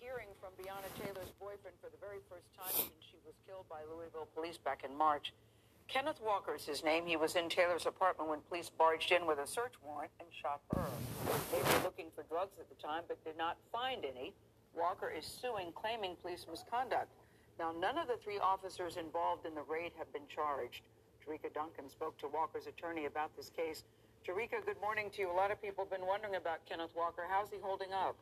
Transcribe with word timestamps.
hearing 0.00 0.32
from 0.40 0.48
Breonna 0.56 0.88
Taylor's 0.96 1.28
boyfriend 1.36 1.76
for 1.84 1.92
the 1.92 2.00
very 2.00 2.24
first 2.32 2.48
time 2.56 2.72
since 2.72 3.04
she 3.04 3.20
was 3.28 3.36
killed 3.44 3.68
by 3.68 3.84
Louisville 3.84 4.26
police 4.32 4.56
back 4.56 4.80
in 4.80 4.96
March. 4.96 5.36
Kenneth 5.92 6.24
Walker 6.24 6.56
is 6.56 6.64
his 6.64 6.82
name. 6.82 7.04
He 7.04 7.20
was 7.20 7.36
in 7.36 7.52
Taylor's 7.52 7.84
apartment 7.84 8.30
when 8.32 8.40
police 8.48 8.72
barged 8.72 9.12
in 9.12 9.28
with 9.28 9.36
a 9.36 9.46
search 9.46 9.76
warrant 9.84 10.10
and 10.16 10.28
shot 10.32 10.64
her. 10.72 10.88
They 11.52 11.60
were 11.60 11.84
looking 11.84 12.08
for 12.16 12.24
drugs 12.32 12.56
at 12.56 12.72
the 12.72 12.80
time 12.80 13.04
but 13.12 13.22
did 13.28 13.36
not 13.36 13.60
find 13.70 14.00
any. 14.08 14.32
Walker 14.72 15.12
is 15.12 15.26
suing, 15.28 15.68
claiming 15.76 16.16
police 16.24 16.46
misconduct. 16.48 17.12
Now, 17.58 17.74
none 17.76 17.98
of 17.98 18.08
the 18.08 18.16
three 18.24 18.40
officers 18.40 18.96
involved 18.96 19.44
in 19.44 19.54
the 19.54 19.66
raid 19.68 19.92
have 19.98 20.10
been 20.16 20.24
charged. 20.32 20.80
Jericka 21.20 21.52
Duncan 21.52 21.90
spoke 21.90 22.16
to 22.24 22.28
Walker's 22.32 22.66
attorney 22.66 23.04
about 23.04 23.36
this 23.36 23.50
case. 23.52 23.84
Jericka, 24.24 24.64
good 24.64 24.80
morning 24.80 25.10
to 25.12 25.20
you. 25.20 25.28
A 25.30 25.36
lot 25.36 25.50
of 25.50 25.60
people 25.60 25.84
have 25.84 25.92
been 25.92 26.08
wondering 26.08 26.36
about 26.36 26.64
Kenneth 26.64 26.96
Walker. 26.96 27.28
How's 27.28 27.50
he 27.50 27.58
holding 27.60 27.92
up? 27.92 28.16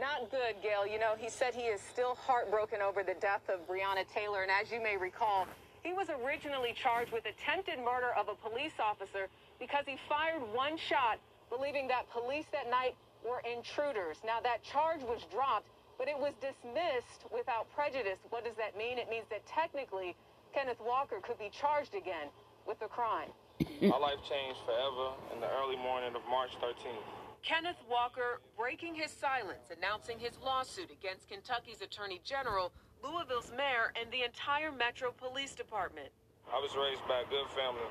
Not 0.00 0.30
good, 0.30 0.60
Gayle. 0.62 0.86
You 0.86 0.98
know, 0.98 1.14
he 1.16 1.30
said 1.30 1.54
he 1.54 1.72
is 1.72 1.80
still 1.80 2.14
heartbroken 2.14 2.82
over 2.82 3.02
the 3.02 3.14
death 3.14 3.42
of 3.48 3.66
Breonna 3.66 4.04
Taylor. 4.12 4.42
And 4.42 4.50
as 4.50 4.70
you 4.70 4.82
may 4.82 4.96
recall, 4.96 5.46
he 5.82 5.92
was 5.92 6.08
originally 6.10 6.74
charged 6.76 7.12
with 7.12 7.24
attempted 7.24 7.78
murder 7.78 8.12
of 8.12 8.28
a 8.28 8.34
police 8.34 8.76
officer 8.78 9.28
because 9.58 9.84
he 9.86 9.96
fired 10.08 10.42
one 10.52 10.76
shot, 10.76 11.18
believing 11.48 11.88
that 11.88 12.10
police 12.10 12.44
that 12.52 12.68
night 12.68 12.94
were 13.24 13.40
intruders. 13.40 14.18
Now, 14.24 14.40
that 14.42 14.62
charge 14.62 15.00
was 15.00 15.24
dropped, 15.32 15.68
but 15.98 16.08
it 16.08 16.18
was 16.18 16.34
dismissed 16.44 17.24
without 17.32 17.64
prejudice. 17.72 18.18
What 18.28 18.44
does 18.44 18.56
that 18.56 18.76
mean? 18.76 18.98
It 18.98 19.08
means 19.08 19.24
that 19.30 19.46
technically 19.46 20.14
Kenneth 20.52 20.80
Walker 20.84 21.20
could 21.22 21.38
be 21.38 21.48
charged 21.48 21.94
again 21.94 22.28
with 22.68 22.78
the 22.80 22.88
crime. 22.92 23.32
My 23.80 23.96
life 23.96 24.20
changed 24.28 24.60
forever 24.68 25.16
in 25.32 25.40
the 25.40 25.48
early 25.56 25.76
morning 25.76 26.12
of 26.14 26.20
March 26.28 26.50
13th. 26.60 27.25
Kenneth 27.46 27.78
Walker 27.88 28.42
breaking 28.58 28.96
his 28.96 29.12
silence, 29.12 29.70
announcing 29.70 30.18
his 30.18 30.34
lawsuit 30.42 30.90
against 30.90 31.28
Kentucky's 31.28 31.80
Attorney 31.80 32.20
General, 32.24 32.72
Louisville's 33.04 33.52
mayor, 33.56 33.94
and 33.94 34.10
the 34.10 34.24
entire 34.24 34.72
Metro 34.72 35.12
Police 35.12 35.54
Department. 35.54 36.08
I 36.52 36.58
was 36.58 36.74
raised 36.74 37.06
by 37.06 37.22
a 37.22 37.30
good 37.30 37.46
family. 37.54 37.86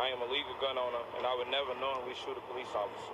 I 0.00 0.08
am 0.08 0.22
a 0.22 0.32
legal 0.32 0.56
gun 0.58 0.78
owner, 0.78 1.04
and 1.18 1.26
I 1.26 1.36
would 1.36 1.52
never 1.52 1.78
knowingly 1.78 2.16
shoot 2.16 2.32
a 2.32 2.44
police 2.50 2.72
officer. 2.72 3.12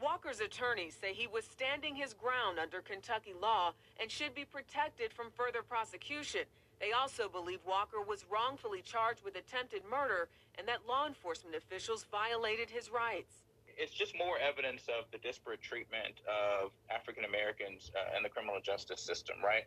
Walker's 0.00 0.40
attorneys 0.40 0.96
say 0.96 1.12
he 1.12 1.26
was 1.26 1.44
standing 1.44 1.94
his 1.94 2.14
ground 2.14 2.58
under 2.58 2.80
Kentucky 2.80 3.34
law 3.36 3.74
and 4.00 4.10
should 4.10 4.34
be 4.34 4.46
protected 4.46 5.12
from 5.12 5.28
further 5.36 5.60
prosecution. 5.60 6.48
They 6.80 6.92
also 6.92 7.28
believe 7.28 7.60
Walker 7.68 8.00
was 8.00 8.24
wrongfully 8.32 8.80
charged 8.80 9.22
with 9.22 9.36
attempted 9.36 9.82
murder 9.84 10.28
and 10.56 10.66
that 10.66 10.88
law 10.88 11.06
enforcement 11.06 11.56
officials 11.56 12.06
violated 12.10 12.70
his 12.70 12.88
rights 12.90 13.44
it's 13.76 13.92
just 13.92 14.16
more 14.16 14.38
evidence 14.38 14.88
of 14.88 15.04
the 15.12 15.18
disparate 15.18 15.60
treatment 15.60 16.20
of 16.24 16.72
African 16.90 17.24
Americans 17.24 17.90
uh, 17.94 18.16
in 18.16 18.22
the 18.22 18.28
criminal 18.28 18.60
justice 18.62 19.00
system, 19.00 19.36
right? 19.44 19.64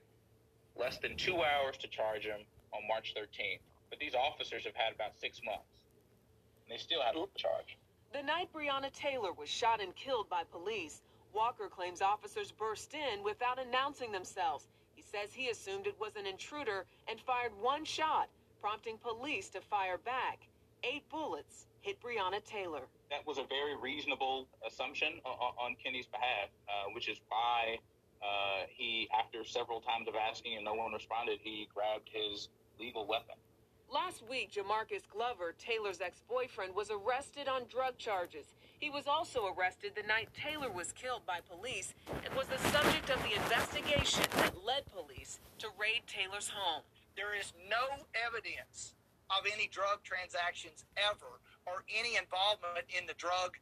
Less 0.76 0.98
than 0.98 1.16
two 1.16 1.38
hours 1.44 1.78
to 1.78 1.88
charge 1.88 2.24
him 2.24 2.42
on 2.74 2.82
March 2.88 3.14
13th, 3.16 3.62
but 3.90 4.00
these 4.00 4.16
officers 4.16 4.66
have 4.66 4.76
had 4.76 4.94
about 4.94 5.18
six 5.18 5.42
months, 5.46 5.86
and 6.66 6.74
they 6.74 6.82
still 6.82 7.02
haven't 7.02 7.34
charged. 7.36 7.76
The 8.14 8.24
night 8.24 8.50
Breonna 8.54 8.92
Taylor 8.92 9.34
was 9.34 9.50
shot 9.50 9.82
and 9.82 9.96
killed 9.96 10.30
by 10.30 10.44
police, 10.44 11.02
Walker 11.34 11.70
claims 11.70 12.02
officers 12.02 12.52
burst 12.52 12.94
in 12.96 13.24
without 13.24 13.60
announcing 13.60 14.12
themselves. 14.12 14.68
He 14.96 15.04
says 15.04 15.32
he 15.32 15.50
assumed 15.50 15.86
it 15.86 16.00
was 16.00 16.16
an 16.16 16.26
intruder 16.26 16.86
and 17.08 17.20
fired 17.22 17.54
one 17.62 17.86
shot, 17.86 18.30
prompting 18.62 18.98
police 18.98 19.50
to 19.50 19.62
fire 19.62 19.98
back. 20.00 20.48
Eight 20.84 21.08
bullets 21.10 21.68
hit 21.82 22.02
Breonna 22.02 22.44
Taylor. 22.44 22.88
That 23.10 23.26
was 23.26 23.38
a 23.38 23.44
very 23.50 23.76
reasonable 23.76 24.48
assumption 24.66 25.20
on, 25.26 25.54
on 25.58 25.76
Kenny's 25.84 26.06
behalf, 26.06 26.50
uh, 26.68 26.92
which 26.94 27.10
is 27.10 27.20
why 27.28 27.78
uh, 28.22 28.66
he, 28.70 29.10
after 29.18 29.44
several 29.44 29.82
times 29.82 30.08
of 30.08 30.16
asking 30.16 30.56
and 30.56 30.66
no 30.66 30.74
one 30.74 30.94
responded, 30.94 31.40
he 31.42 31.68
grabbed 31.74 32.10
his 32.12 32.50
legal 32.80 33.08
weapon. 33.08 33.36
Last 33.92 34.22
week, 34.30 34.52
Jamarcus 34.52 35.02
Glover, 35.12 35.56
Taylor's 35.58 36.00
ex 36.00 36.22
boyfriend, 36.30 36.76
was 36.76 36.92
arrested 36.92 37.48
on 37.48 37.64
drug 37.68 37.98
charges. 37.98 38.54
He 38.80 38.92
was 38.92 39.08
also 39.08 39.48
arrested 39.48 39.94
the 39.96 40.08
night 40.08 40.30
Taylor 40.34 40.72
was 40.72 40.92
killed 40.92 41.26
by 41.26 41.40
police 41.42 41.96
and 42.24 42.34
was 42.36 42.46
the 42.48 42.60
subject 42.70 43.10
of 43.10 43.18
the 43.24 43.34
investigation 43.34 44.24
that 44.36 44.54
led 44.64 44.86
police 44.94 45.40
to 45.58 45.68
raid 45.80 46.04
Taylor's 46.06 46.50
home. 46.50 46.84
There 47.16 47.34
is 47.34 47.52
no 47.68 48.06
evidence 48.14 48.94
of 49.32 49.46
any 49.52 49.68
drug 49.68 50.04
transactions 50.04 50.86
ever 50.96 51.42
or 51.66 51.84
any 51.88 52.16
involvement 52.18 52.86
in 52.90 53.06
the 53.06 53.14
drug 53.16 53.58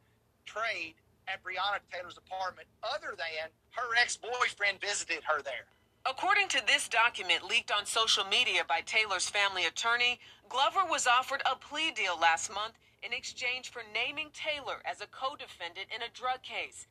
trade 0.46 0.96
at 1.28 1.44
Breonna 1.44 1.84
Taylor's 1.92 2.18
apartment 2.18 2.68
other 2.84 3.16
than 3.18 3.50
her 3.72 3.96
ex 4.00 4.18
boyfriend 4.18 4.80
visited 4.80 5.24
her 5.24 5.42
there. 5.42 5.68
According 6.06 6.48
to 6.50 6.62
this 6.66 6.88
document 6.88 7.44
leaked 7.44 7.72
on 7.72 7.86
social 7.86 8.24
media 8.24 8.64
by 8.64 8.80
Taylor's 8.82 9.30
family 9.30 9.66
attorney, 9.66 10.20
Glover 10.48 10.88
was 10.88 11.06
offered 11.06 11.42
a 11.44 11.56
plea 11.56 11.92
deal 11.92 12.18
last 12.18 12.50
month 12.50 12.80
in 13.04 13.12
exchange 13.12 13.70
for 13.70 13.84
naming 13.94 14.30
Taylor 14.32 14.80
as 14.86 15.02
a 15.02 15.08
co 15.08 15.36
defendant 15.36 15.88
in 15.94 16.02
a 16.02 16.14
drug 16.14 16.42
case. 16.44 16.88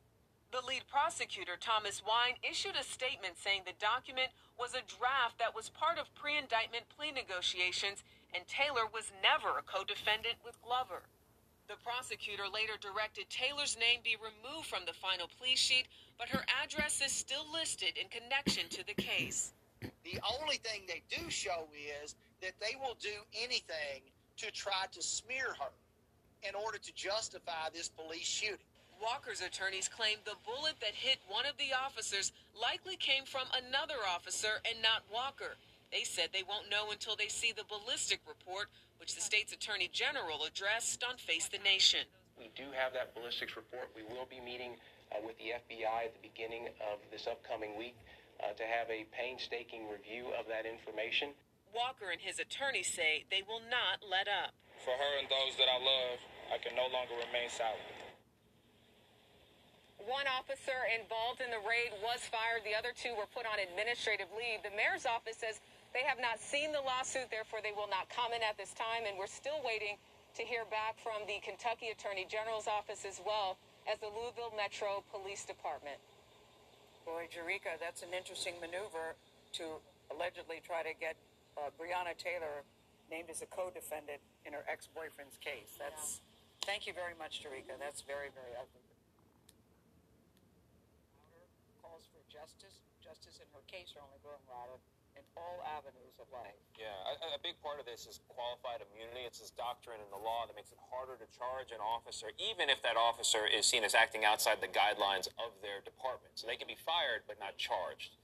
The 0.51 0.65
lead 0.65 0.87
prosecutor, 0.87 1.57
Thomas 1.59 2.01
Wine, 2.05 2.39
issued 2.39 2.77
a 2.79 2.83
statement 2.83 3.37
saying 3.37 3.63
the 3.65 3.75
document 3.83 4.29
was 4.57 4.71
a 4.73 4.85
draft 4.85 5.39
that 5.39 5.55
was 5.55 5.69
part 5.69 5.97
of 5.97 6.13
pre 6.15 6.37
indictment 6.37 6.85
plea 6.87 7.11
negotiations 7.11 8.03
and 8.37 8.45
Taylor 8.45 8.85
was 8.93 9.11
never 9.25 9.57
a 9.57 9.65
co 9.65 9.83
defendant 9.83 10.37
with 10.45 10.61
Glover. 10.61 11.01
The 11.67 11.81
prosecutor 11.83 12.45
later 12.45 12.77
directed 12.79 13.25
Taylor's 13.33 13.75
name 13.75 13.99
be 14.05 14.15
removed 14.21 14.67
from 14.69 14.85
the 14.85 14.93
final 14.93 15.27
plea 15.27 15.57
sheet, 15.57 15.87
but 16.21 16.29
her 16.29 16.45
address 16.63 17.01
is 17.01 17.11
still 17.11 17.49
listed 17.51 17.97
in 17.97 18.07
connection 18.13 18.69
to 18.69 18.85
the 18.85 18.93
case. 18.93 19.53
The 19.81 20.21
only 20.21 20.57
thing 20.57 20.85
they 20.87 21.01
do 21.09 21.29
show 21.29 21.67
is 21.73 22.15
that 22.41 22.53
they 22.61 22.77
will 22.79 22.95
do 23.01 23.25
anything 23.33 24.05
to 24.37 24.51
try 24.51 24.85
to 24.91 25.01
smear 25.01 25.57
her 25.59 25.73
in 26.47 26.53
order 26.53 26.77
to 26.77 26.93
justify 26.93 27.73
this 27.73 27.89
police 27.89 28.27
shooting. 28.27 28.69
Walker's 29.01 29.41
attorneys 29.41 29.87
claim 29.87 30.17
the 30.25 30.37
bullet 30.45 30.75
that 30.81 30.93
hit 30.93 31.17
one 31.27 31.45
of 31.45 31.57
the 31.57 31.73
officers 31.73 32.31
likely 32.59 32.95
came 32.95 33.25
from 33.25 33.45
another 33.53 33.97
officer 34.07 34.61
and 34.65 34.81
not 34.81 35.03
Walker. 35.11 35.57
They 35.91 36.03
said 36.03 36.29
they 36.33 36.43
won't 36.43 36.69
know 36.69 36.91
until 36.91 37.15
they 37.15 37.31
see 37.31 37.53
the 37.55 37.63
ballistic 37.63 38.19
report, 38.27 38.67
which 38.99 39.15
the 39.15 39.21
state's 39.21 39.53
attorney 39.53 39.89
general 39.91 40.43
addressed 40.43 41.03
on 41.03 41.15
Face 41.15 41.47
the 41.47 41.59
Nation. 41.59 42.03
We 42.37 42.51
do 42.55 42.69
have 42.75 42.93
that 42.93 43.15
ballistics 43.15 43.55
report. 43.55 43.89
We 43.95 44.03
will 44.03 44.27
be 44.29 44.43
meeting 44.43 44.75
uh, 45.11 45.23
with 45.23 45.39
the 45.39 45.55
FBI 45.55 46.11
at 46.11 46.13
the 46.13 46.21
beginning 46.21 46.67
of 46.91 46.99
this 47.09 47.25
upcoming 47.25 47.77
week 47.79 47.95
uh, 48.43 48.51
to 48.53 48.63
have 48.67 48.91
a 48.91 49.07
painstaking 49.15 49.87
review 49.87 50.29
of 50.35 50.45
that 50.51 50.67
information. 50.67 51.31
Walker 51.71 52.11
and 52.11 52.19
his 52.19 52.39
attorney 52.39 52.83
say 52.83 53.23
they 53.31 53.43
will 53.47 53.63
not 53.71 54.03
let 54.03 54.27
up. 54.27 54.53
For 54.83 54.93
her 54.93 55.13
and 55.17 55.27
those 55.31 55.55
that 55.57 55.71
I 55.71 55.79
love, 55.79 56.19
I 56.53 56.57
can 56.59 56.75
no 56.75 56.85
longer 56.91 57.15
remain 57.15 57.49
silent. 57.49 57.81
One 60.05 60.29
officer 60.29 60.87
involved 60.93 61.41
in 61.41 61.51
the 61.51 61.59
raid 61.65 61.91
was 61.99 62.23
fired. 62.29 62.63
The 62.63 62.77
other 62.77 62.93
two 62.95 63.11
were 63.17 63.27
put 63.27 63.43
on 63.43 63.59
administrative 63.59 64.31
leave. 64.31 64.63
The 64.63 64.71
mayor's 64.71 65.03
office 65.03 65.35
says 65.41 65.59
they 65.93 66.03
have 66.05 66.19
not 66.19 66.39
seen 66.39 66.71
the 66.71 66.83
lawsuit, 66.83 67.31
therefore 67.31 67.59
they 67.63 67.71
will 67.71 67.89
not 67.89 68.09
comment 68.11 68.43
at 68.43 68.57
this 68.57 68.73
time, 68.73 69.07
and 69.07 69.17
we're 69.17 69.29
still 69.29 69.59
waiting 69.63 69.97
to 70.35 70.43
hear 70.43 70.67
back 70.69 70.99
from 71.01 71.25
the 71.25 71.41
Kentucky 71.41 71.89
Attorney 71.89 72.27
General's 72.29 72.69
office 72.69 73.05
as 73.07 73.17
well 73.25 73.57
as 73.89 73.97
the 74.03 74.11
Louisville 74.11 74.53
Metro 74.53 75.01
Police 75.09 75.47
Department. 75.47 75.97
Boy, 77.07 77.25
Jericka, 77.31 77.79
that's 77.79 78.03
an 78.03 78.11
interesting 78.11 78.53
maneuver 78.59 79.15
to 79.57 79.79
allegedly 80.11 80.59
try 80.59 80.83
to 80.83 80.93
get 80.93 81.15
uh, 81.55 81.71
Breonna 81.79 82.13
Taylor 82.19 82.67
named 83.09 83.31
as 83.31 83.41
a 83.41 83.49
co-defendant 83.49 84.19
in 84.43 84.51
her 84.51 84.67
ex-boyfriend's 84.67 85.39
case. 85.39 85.79
That's 85.79 86.19
yeah. 86.19 86.67
thank 86.67 86.85
you 86.85 86.91
very 86.91 87.15
much, 87.15 87.39
Jericka. 87.41 87.79
That's 87.79 88.03
very, 88.03 88.29
very 88.35 88.53
ugly. 88.59 88.83
Calls 91.79 92.03
for 92.11 92.21
justice. 92.27 92.83
Justice 92.99 93.39
in 93.39 93.47
her 93.55 93.63
case 93.71 93.95
are 93.95 94.03
only 94.03 94.19
growing 94.19 94.43
louder 94.51 94.75
in 95.17 95.25
all 95.33 95.65
avenues 95.65 96.21
of 96.21 96.29
life. 96.29 96.53
Yeah, 96.77 96.93
a, 97.09 97.37
a, 97.37 97.41
big 97.41 97.57
part 97.65 97.81
of 97.81 97.89
this 97.89 98.05
is 98.05 98.21
qualified 98.29 98.85
immunity. 98.85 99.25
It's 99.25 99.41
this 99.41 99.49
doctrine 99.49 99.97
in 99.97 100.09
the 100.13 100.21
law 100.21 100.45
that 100.45 100.53
makes 100.53 100.69
it 100.69 100.77
harder 100.93 101.17
to 101.17 101.27
charge 101.33 101.73
an 101.73 101.81
officer, 101.81 102.29
even 102.37 102.69
if 102.69 102.85
that 102.85 102.93
officer 102.93 103.49
is 103.49 103.65
seen 103.65 103.81
as 103.81 103.97
acting 103.97 104.21
outside 104.21 104.61
the 104.61 104.69
guidelines 104.69 105.25
of 105.41 105.57
their 105.65 105.81
department. 105.81 106.37
So 106.37 106.45
they 106.45 106.55
can 106.55 106.69
be 106.69 106.77
fired 106.77 107.25
but 107.25 107.41
not 107.41 107.57
charged. 107.57 108.21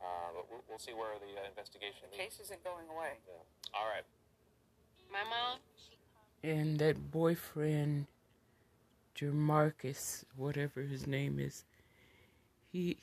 Uh, 0.00 0.32
but 0.36 0.44
we'll, 0.48 0.64
we'll, 0.68 0.80
see 0.80 0.96
where 0.96 1.16
the 1.20 1.32
uh, 1.40 1.44
investigation. 1.48 2.08
The 2.12 2.16
case 2.16 2.40
isn't 2.40 2.64
going 2.64 2.88
away. 2.88 3.20
Yeah. 3.28 3.76
All 3.76 3.88
right. 3.88 4.04
My 5.12 5.24
mom. 5.28 5.60
And 6.42 6.78
that 6.78 7.10
boyfriend, 7.10 8.06
Jamarcus, 9.14 10.24
whatever 10.36 10.80
his 10.80 11.06
name 11.06 11.38
is, 11.38 11.64
he 12.72 12.96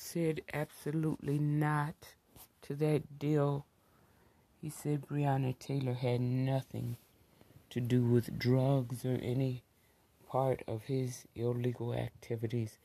said 0.00 0.40
absolutely 0.54 1.40
not 1.40 2.14
to 2.62 2.72
that 2.72 3.18
deal. 3.18 3.66
He 4.62 4.70
said 4.70 5.08
Breonna 5.08 5.58
Taylor 5.58 5.94
had 5.94 6.20
nothing 6.20 6.96
to 7.70 7.80
do 7.80 8.04
with 8.04 8.38
drugs 8.38 9.04
or 9.04 9.18
any 9.20 9.64
part 10.28 10.62
of 10.68 10.84
his 10.84 11.26
illegal 11.34 11.92
activities. 11.92 12.78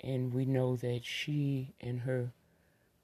And 0.00 0.34
we 0.34 0.44
know 0.44 0.74
that 0.74 1.04
she 1.04 1.72
and 1.80 2.00
her 2.00 2.32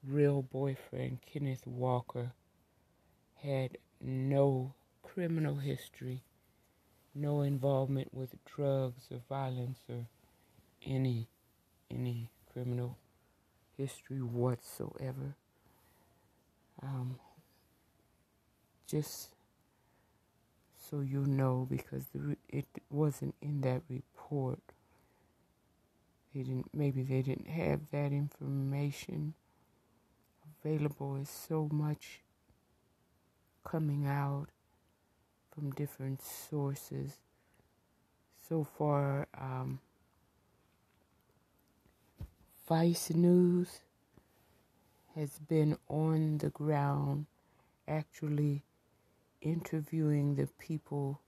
real 0.05 0.43
boyfriend, 0.43 1.21
Kenneth 1.25 1.69
Walker, 1.69 2.33
had 3.37 3.79
no 4.01 4.75
criminal 5.03 5.55
history, 5.55 6.25
no 7.15 7.43
involvement 7.43 8.13
with 8.13 8.45
drugs 8.45 9.07
or 9.13 9.21
violence 9.29 9.79
or 9.89 10.07
any 10.85 11.29
any 11.91 12.31
criminal 12.53 12.97
history 13.77 14.23
whatsoever. 14.23 15.37
Um, 16.83 17.19
just 18.87 19.29
so 20.91 21.01
you 21.01 21.27
know, 21.27 21.67
because 21.69 22.05
the, 22.15 22.37
it 22.49 22.67
wasn't 22.91 23.35
in 23.43 23.61
that 23.63 23.83
report. 23.89 24.61
They 26.35 26.43
didn't. 26.43 26.71
Maybe 26.75 27.03
they 27.03 27.23
didn't 27.23 27.49
have 27.49 27.81
that 27.91 28.13
information 28.13 29.35
available. 30.65 31.17
Is 31.17 31.29
so 31.29 31.69
much 31.73 32.21
coming 33.65 34.07
out 34.07 34.49
from 35.55 35.71
different 35.73 36.23
sources. 36.23 37.19
So 38.49 38.65
far, 38.65 39.27
um, 39.39 39.81
Vice 42.69 43.09
News 43.09 43.81
has 45.15 45.39
been 45.39 45.79
on 45.89 46.37
the 46.37 46.51
ground 46.51 47.25
actually 47.89 48.63
interviewing 49.41 50.35
the 50.35 50.49
people 50.59 51.19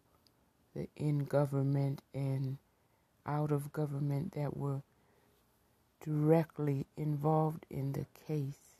that 0.77 0.91
in 0.97 1.25
government 1.25 2.03
and 2.13 2.59
out 3.25 3.51
of 3.53 3.73
government 3.73 4.33
that 4.35 4.55
were 4.55 4.83
directly 6.05 6.85
involved 6.99 7.65
in 7.71 7.93
the 7.93 8.05
case. 8.27 8.77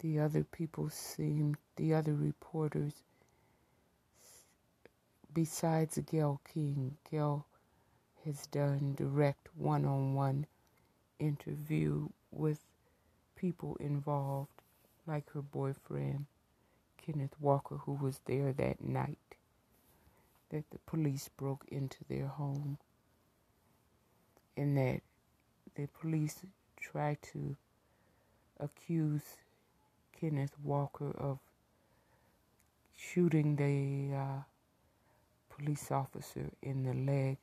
The 0.00 0.18
other 0.18 0.44
people 0.44 0.90
seemed, 0.90 1.56
the 1.76 1.94
other 1.94 2.12
reporters, 2.12 2.92
besides 5.32 5.98
Gayle 6.10 6.42
King, 6.52 6.98
Gayle 7.10 7.46
has 8.26 8.46
done 8.48 8.94
direct 8.94 9.48
one 9.56 9.86
on 9.86 10.12
one 10.12 10.44
interview 11.18 12.08
with 12.30 12.60
people 13.36 13.76
involved, 13.80 14.50
like 15.06 15.30
her 15.32 15.42
boyfriend, 15.42 16.26
Kenneth 16.96 17.34
Walker, 17.40 17.76
who 17.76 17.92
was 17.92 18.20
there 18.26 18.52
that 18.52 18.82
night 18.82 19.18
that 20.50 20.70
the 20.70 20.78
police 20.86 21.28
broke 21.36 21.64
into 21.68 21.98
their 22.08 22.26
home, 22.26 22.78
and 24.56 24.76
that 24.76 25.00
the 25.74 25.86
police 26.00 26.40
tried 26.80 27.18
to 27.22 27.56
accuse 28.58 29.22
Kenneth 30.18 30.54
Walker 30.62 31.12
of 31.16 31.38
shooting 32.96 33.56
the 33.56 34.16
uh, 34.16 34.42
police 35.54 35.90
officer 35.90 36.50
in 36.62 36.82
the 36.82 36.94
leg 36.94 37.36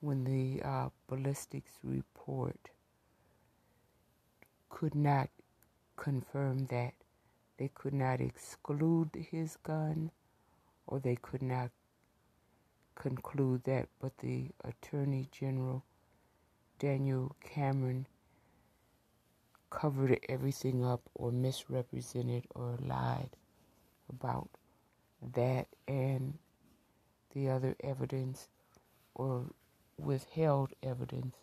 when 0.00 0.24
the 0.24 0.62
uh, 0.62 0.88
ballistics 1.08 1.72
report 1.84 2.70
could 4.70 4.94
not 4.94 5.28
confirm 5.96 6.66
that. 6.66 6.94
They 7.58 7.68
could 7.74 7.92
not 7.92 8.20
exclude 8.22 9.10
his 9.30 9.56
gun 9.62 10.10
or 10.86 10.98
they 10.98 11.16
could 11.16 11.42
not 11.42 11.70
conclude 12.94 13.64
that, 13.64 13.88
but 14.00 14.16
the 14.18 14.50
Attorney 14.64 15.28
General, 15.30 15.84
Daniel 16.78 17.36
Cameron, 17.42 18.06
covered 19.70 20.18
everything 20.28 20.84
up 20.84 21.02
or 21.14 21.30
misrepresented 21.30 22.44
or 22.54 22.76
lied 22.84 23.30
about 24.08 24.48
that 25.34 25.68
and 25.86 26.38
the 27.34 27.48
other 27.48 27.76
evidence 27.80 28.48
or 29.14 29.46
withheld 29.98 30.72
evidence 30.82 31.36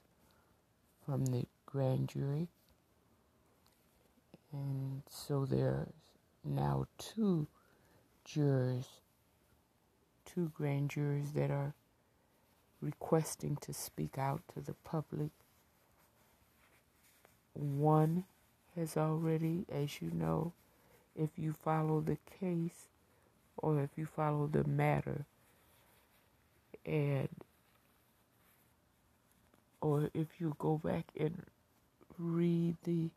from 1.05 1.27
the 1.27 1.45
grand 1.65 2.09
jury. 2.09 2.49
And 4.51 5.03
so 5.09 5.45
there's 5.45 5.87
now 6.43 6.87
two 6.97 7.47
jurors, 8.23 8.87
two 10.25 10.51
grand 10.55 10.89
jurors 10.89 11.31
that 11.33 11.51
are 11.51 11.73
requesting 12.81 13.57
to 13.61 13.73
speak 13.73 14.17
out 14.17 14.41
to 14.53 14.61
the 14.61 14.75
public. 14.83 15.31
One 17.53 18.25
has 18.75 18.95
already, 18.95 19.65
as 19.71 20.01
you 20.01 20.11
know, 20.11 20.53
if 21.15 21.31
you 21.37 21.53
follow 21.53 22.01
the 22.01 22.17
case 22.39 22.87
or 23.57 23.81
if 23.81 23.89
you 23.95 24.05
follow 24.05 24.47
the 24.47 24.63
matter, 24.63 25.25
and 26.85 27.29
or 29.81 30.09
if 30.13 30.39
you 30.39 30.55
go 30.59 30.77
back 30.77 31.05
and 31.19 31.43
read 32.17 32.77
the 32.83 33.09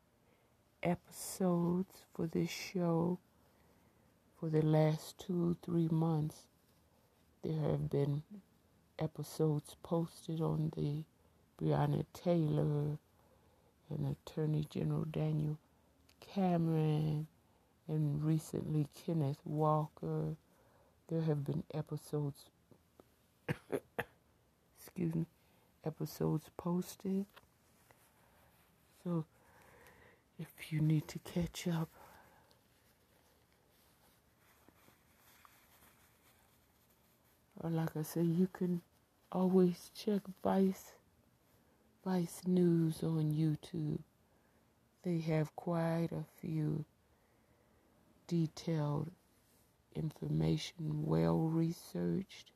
episodes 0.82 2.04
for 2.14 2.26
this 2.26 2.50
show 2.50 3.18
for 4.38 4.48
the 4.48 4.62
last 4.62 5.18
two, 5.18 5.56
three 5.62 5.88
months. 5.88 6.44
There 7.42 7.60
have 7.70 7.90
been 7.90 8.22
episodes 8.98 9.76
posted 9.82 10.40
on 10.40 10.72
the 10.76 11.04
Breonna 11.60 12.04
Taylor 12.12 12.98
and 13.90 14.16
Attorney 14.26 14.66
General 14.70 15.04
Daniel 15.04 15.58
Cameron 16.20 17.26
and 17.88 18.22
recently 18.22 18.86
Kenneth 18.94 19.40
Walker. 19.44 20.36
There 21.08 21.22
have 21.22 21.44
been 21.44 21.64
episodes, 21.74 22.44
excuse 24.78 25.14
me, 25.14 25.26
episodes 25.84 26.48
posted. 26.56 27.26
So 29.02 29.24
if 30.40 30.72
you 30.72 30.80
need 30.80 31.06
to 31.06 31.18
catch 31.18 31.68
up. 31.68 31.90
Or 37.62 37.68
like 37.68 37.94
I 37.94 38.02
said, 38.02 38.24
you 38.24 38.48
can 38.50 38.80
always 39.30 39.90
check 39.94 40.22
Vice 40.42 40.92
Vice 42.02 42.40
News 42.46 43.02
on 43.02 43.34
YouTube. 43.34 43.98
They 45.02 45.18
have 45.18 45.54
quite 45.54 46.08
a 46.10 46.24
few 46.40 46.86
detailed 48.26 49.10
information, 49.94 51.04
well 51.04 51.38
researched, 51.38 52.52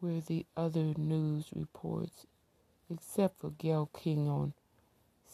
where 0.00 0.20
the 0.20 0.46
other 0.56 0.94
news 0.96 1.46
reports, 1.54 2.26
except 2.90 3.38
for 3.38 3.50
Gayle 3.50 3.90
King 3.96 4.28
on 4.28 4.52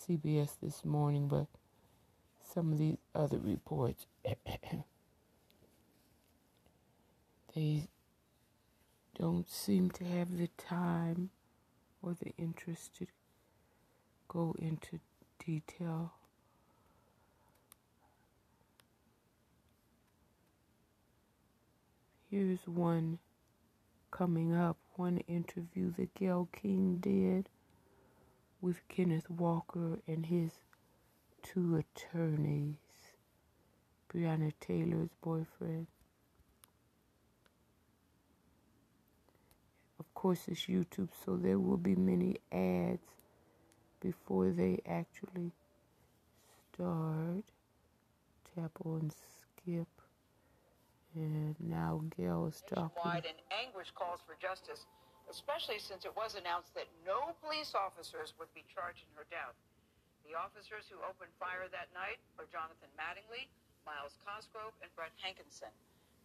CBS 0.08 0.50
this 0.62 0.84
morning, 0.84 1.28
but 1.28 1.46
some 2.42 2.72
of 2.72 2.78
these 2.78 2.96
other 3.14 3.38
reports, 3.38 4.06
they 7.54 7.88
don't 9.18 9.50
seem 9.50 9.90
to 9.90 10.04
have 10.04 10.38
the 10.38 10.48
time 10.56 11.30
or 12.02 12.14
the 12.14 12.32
interest 12.38 12.96
to 12.96 13.06
go 14.28 14.54
into 14.58 15.00
detail. 15.44 16.12
Here's 22.30 22.66
one 22.66 23.18
coming 24.10 24.54
up, 24.54 24.76
one 24.94 25.18
interview 25.28 25.92
that 25.98 26.14
Gayle 26.14 26.48
King 26.52 26.98
did 26.98 27.48
with 28.60 28.86
Kenneth 28.88 29.30
Walker 29.30 29.98
and 30.06 30.26
his 30.26 30.52
two 31.42 31.76
attorneys, 31.76 32.76
Breonna 34.12 34.52
Taylor's 34.60 35.10
boyfriend. 35.22 35.86
Of 39.98 40.12
course, 40.14 40.40
it's 40.48 40.66
YouTube, 40.66 41.08
so 41.24 41.36
there 41.36 41.58
will 41.58 41.76
be 41.76 41.94
many 41.94 42.36
ads 42.52 43.00
before 44.00 44.50
they 44.50 44.80
actually 44.86 45.52
start. 46.72 47.44
Tap 48.54 48.72
on 48.84 49.10
skip. 49.10 49.88
And 51.14 51.56
now 51.58 52.02
Gayle 52.16 52.46
is 52.46 52.62
talking. 52.68 52.90
And 53.04 53.24
anguish 53.66 53.90
calls 53.94 54.20
for 54.26 54.36
justice 54.40 54.86
especially 55.30 55.78
since 55.78 56.02
it 56.02 56.12
was 56.18 56.34
announced 56.34 56.74
that 56.74 56.90
no 57.06 57.38
police 57.38 57.72
officers 57.78 58.34
would 58.42 58.50
be 58.50 58.66
charged 58.66 59.06
in 59.06 59.14
her 59.14 59.30
death. 59.30 59.54
The 60.26 60.34
officers 60.34 60.90
who 60.90 60.98
opened 61.06 61.30
fire 61.38 61.70
that 61.70 61.94
night 61.94 62.18
are 62.36 62.50
Jonathan 62.50 62.90
Mattingly, 62.98 63.46
Myles 63.86 64.18
Cosgrove, 64.26 64.74
and 64.82 64.90
Brett 64.98 65.14
Hankinson. 65.22 65.72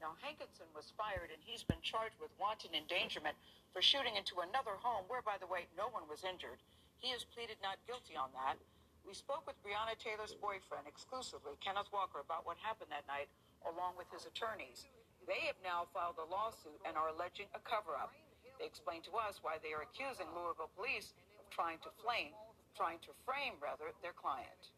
Now, 0.01 0.17
Hankinson 0.19 0.67
was 0.75 0.91
fired 0.97 1.31
and 1.31 1.39
he's 1.39 1.63
been 1.63 1.79
charged 1.85 2.17
with 2.19 2.33
wanton 2.35 2.73
endangerment 2.75 3.37
for 3.71 3.79
shooting 3.79 4.17
into 4.17 4.43
another 4.43 4.75
home 4.81 5.07
where, 5.07 5.23
by 5.23 5.39
the 5.39 5.47
way, 5.47 5.69
no 5.77 5.87
one 5.93 6.09
was 6.09 6.25
injured. 6.25 6.59
He 6.99 7.13
has 7.13 7.23
pleaded 7.23 7.61
not 7.61 7.79
guilty 7.87 8.17
on 8.17 8.33
that. 8.35 8.57
We 9.05 9.13
spoke 9.13 9.45
with 9.45 9.61
Breonna 9.61 9.93
Taylor's 10.01 10.33
boyfriend 10.33 10.89
exclusively, 10.89 11.53
Kenneth 11.61 11.93
Walker, 11.93 12.25
about 12.25 12.43
what 12.43 12.57
happened 12.57 12.89
that 12.89 13.05
night, 13.05 13.29
along 13.69 13.95
with 13.95 14.09
his 14.09 14.25
attorneys. 14.25 14.89
They 15.29 15.45
have 15.45 15.61
now 15.61 15.85
filed 15.93 16.17
a 16.17 16.25
lawsuit 16.25 16.81
and 16.83 16.97
are 16.97 17.13
alleging 17.13 17.45
a 17.53 17.61
cover 17.61 17.93
up. 17.93 18.13
They 18.59 18.65
explained 18.65 19.03
to 19.11 19.15
us 19.19 19.39
why 19.41 19.57
they 19.59 19.75
are 19.75 19.83
accusing 19.83 20.27
Louisville 20.31 20.71
police 20.75 21.13
of 21.39 21.49
trying 21.51 21.79
to 21.83 21.91
flame, 21.99 22.33
trying 22.75 22.99
to 23.03 23.11
frame, 23.27 23.59
rather, 23.59 23.91
their 24.01 24.15
client. 24.15 24.71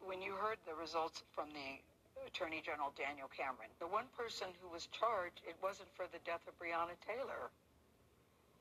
When 0.00 0.20
you 0.20 0.32
heard 0.36 0.58
the 0.64 0.74
results 0.76 1.22
from 1.32 1.52
the 1.52 1.80
Attorney 2.26 2.62
General 2.64 2.92
Daniel 2.96 3.28
Cameron. 3.32 3.70
The 3.78 3.86
one 3.86 4.06
person 4.16 4.48
who 4.60 4.68
was 4.68 4.88
charged, 4.92 5.40
it 5.46 5.56
wasn't 5.62 5.88
for 5.94 6.06
the 6.12 6.20
death 6.24 6.44
of 6.48 6.58
Breonna 6.58 6.96
Taylor. 7.00 7.50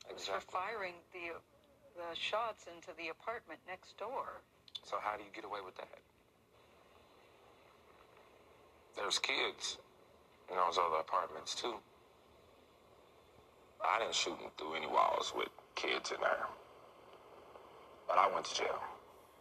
It 0.07 0.15
was 0.15 0.27
for 0.27 0.39
firing 0.39 0.95
the 1.13 1.35
the 1.97 2.15
shots 2.15 2.65
into 2.71 2.95
the 2.95 3.09
apartment 3.09 3.59
next 3.67 3.97
door. 3.97 4.39
So 4.83 4.97
how 5.01 5.17
do 5.17 5.23
you 5.23 5.29
get 5.35 5.43
away 5.43 5.59
with 5.65 5.75
that? 5.75 5.99
There's 8.95 9.19
kids 9.19 9.77
in 10.49 10.55
those 10.55 10.77
other 10.77 11.01
apartments 11.01 11.55
too. 11.55 11.75
I 13.83 13.99
didn't 13.99 14.15
shoot 14.15 14.37
through 14.57 14.75
any 14.75 14.87
walls 14.87 15.33
with 15.35 15.49
kids 15.75 16.11
in 16.11 16.19
there. 16.21 16.47
But 18.07 18.17
I 18.17 18.31
went 18.33 18.45
to 18.47 18.55
jail 18.55 18.79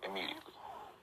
immediately. 0.04 0.54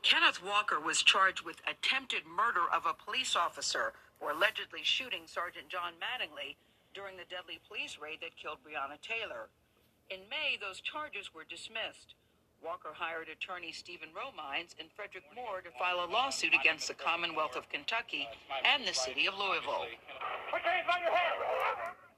Kenneth 0.03 0.43
Walker 0.43 0.79
was 0.79 1.01
charged 1.01 1.41
with 1.41 1.65
attempted 1.65 2.23
murder 2.25 2.69
of 2.71 2.85
a 2.85 2.93
police 2.93 3.35
officer 3.35 3.93
for 4.19 4.31
allegedly 4.31 4.83
shooting 4.83 5.25
Sergeant 5.25 5.67
John 5.67 5.93
Mattingly 5.97 6.55
during 6.93 7.17
the 7.17 7.27
deadly 7.27 7.59
police 7.67 7.97
raid 7.99 8.19
that 8.21 8.37
killed 8.37 8.59
Breonna 8.63 9.01
Taylor. 9.01 9.49
In 10.09 10.29
May, 10.29 10.61
those 10.61 10.79
charges 10.79 11.33
were 11.33 11.43
dismissed. 11.43 12.13
Walker 12.63 12.93
hired 12.93 13.27
attorney 13.27 13.71
Stephen 13.73 14.09
Romines 14.15 14.77
and 14.79 14.87
Frederick 14.95 15.25
Moore 15.35 15.61
to 15.61 15.71
file 15.77 16.05
a 16.05 16.09
lawsuit 16.09 16.53
against 16.53 16.87
the 16.87 16.93
Commonwealth 16.93 17.55
of 17.55 17.67
Kentucky 17.69 18.27
and 18.63 18.87
the 18.87 18.93
city 18.93 19.27
of 19.27 19.33
Louisville. 19.37 19.89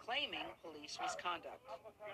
Claiming 0.08 0.48
police 0.64 0.96
misconduct. 1.04 1.60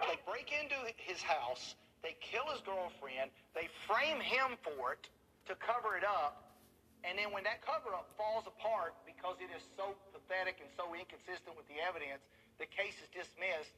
They 0.10 0.18
break 0.26 0.50
into 0.50 0.74
his 0.98 1.22
house, 1.22 1.78
they 2.02 2.18
kill 2.26 2.50
his 2.50 2.60
girlfriend, 2.66 3.30
they 3.54 3.70
frame 3.86 4.18
him 4.18 4.58
for 4.66 4.98
it 4.98 5.06
to 5.46 5.54
cover 5.62 5.94
it 5.94 6.02
up, 6.02 6.42
and 7.06 7.20
then 7.20 7.30
when 7.30 7.44
that 7.44 7.62
cover 7.62 7.94
up 7.94 8.10
falls 8.18 8.50
apart 8.50 8.98
because 9.06 9.38
it 9.44 9.54
is 9.54 9.62
so 9.76 9.94
pathetic 10.16 10.58
and 10.64 10.72
so 10.74 10.90
inconsistent 10.96 11.54
with 11.54 11.68
the 11.68 11.78
evidence, 11.84 12.24
the 12.58 12.66
case 12.66 12.96
is 12.98 13.12
dismissed 13.12 13.76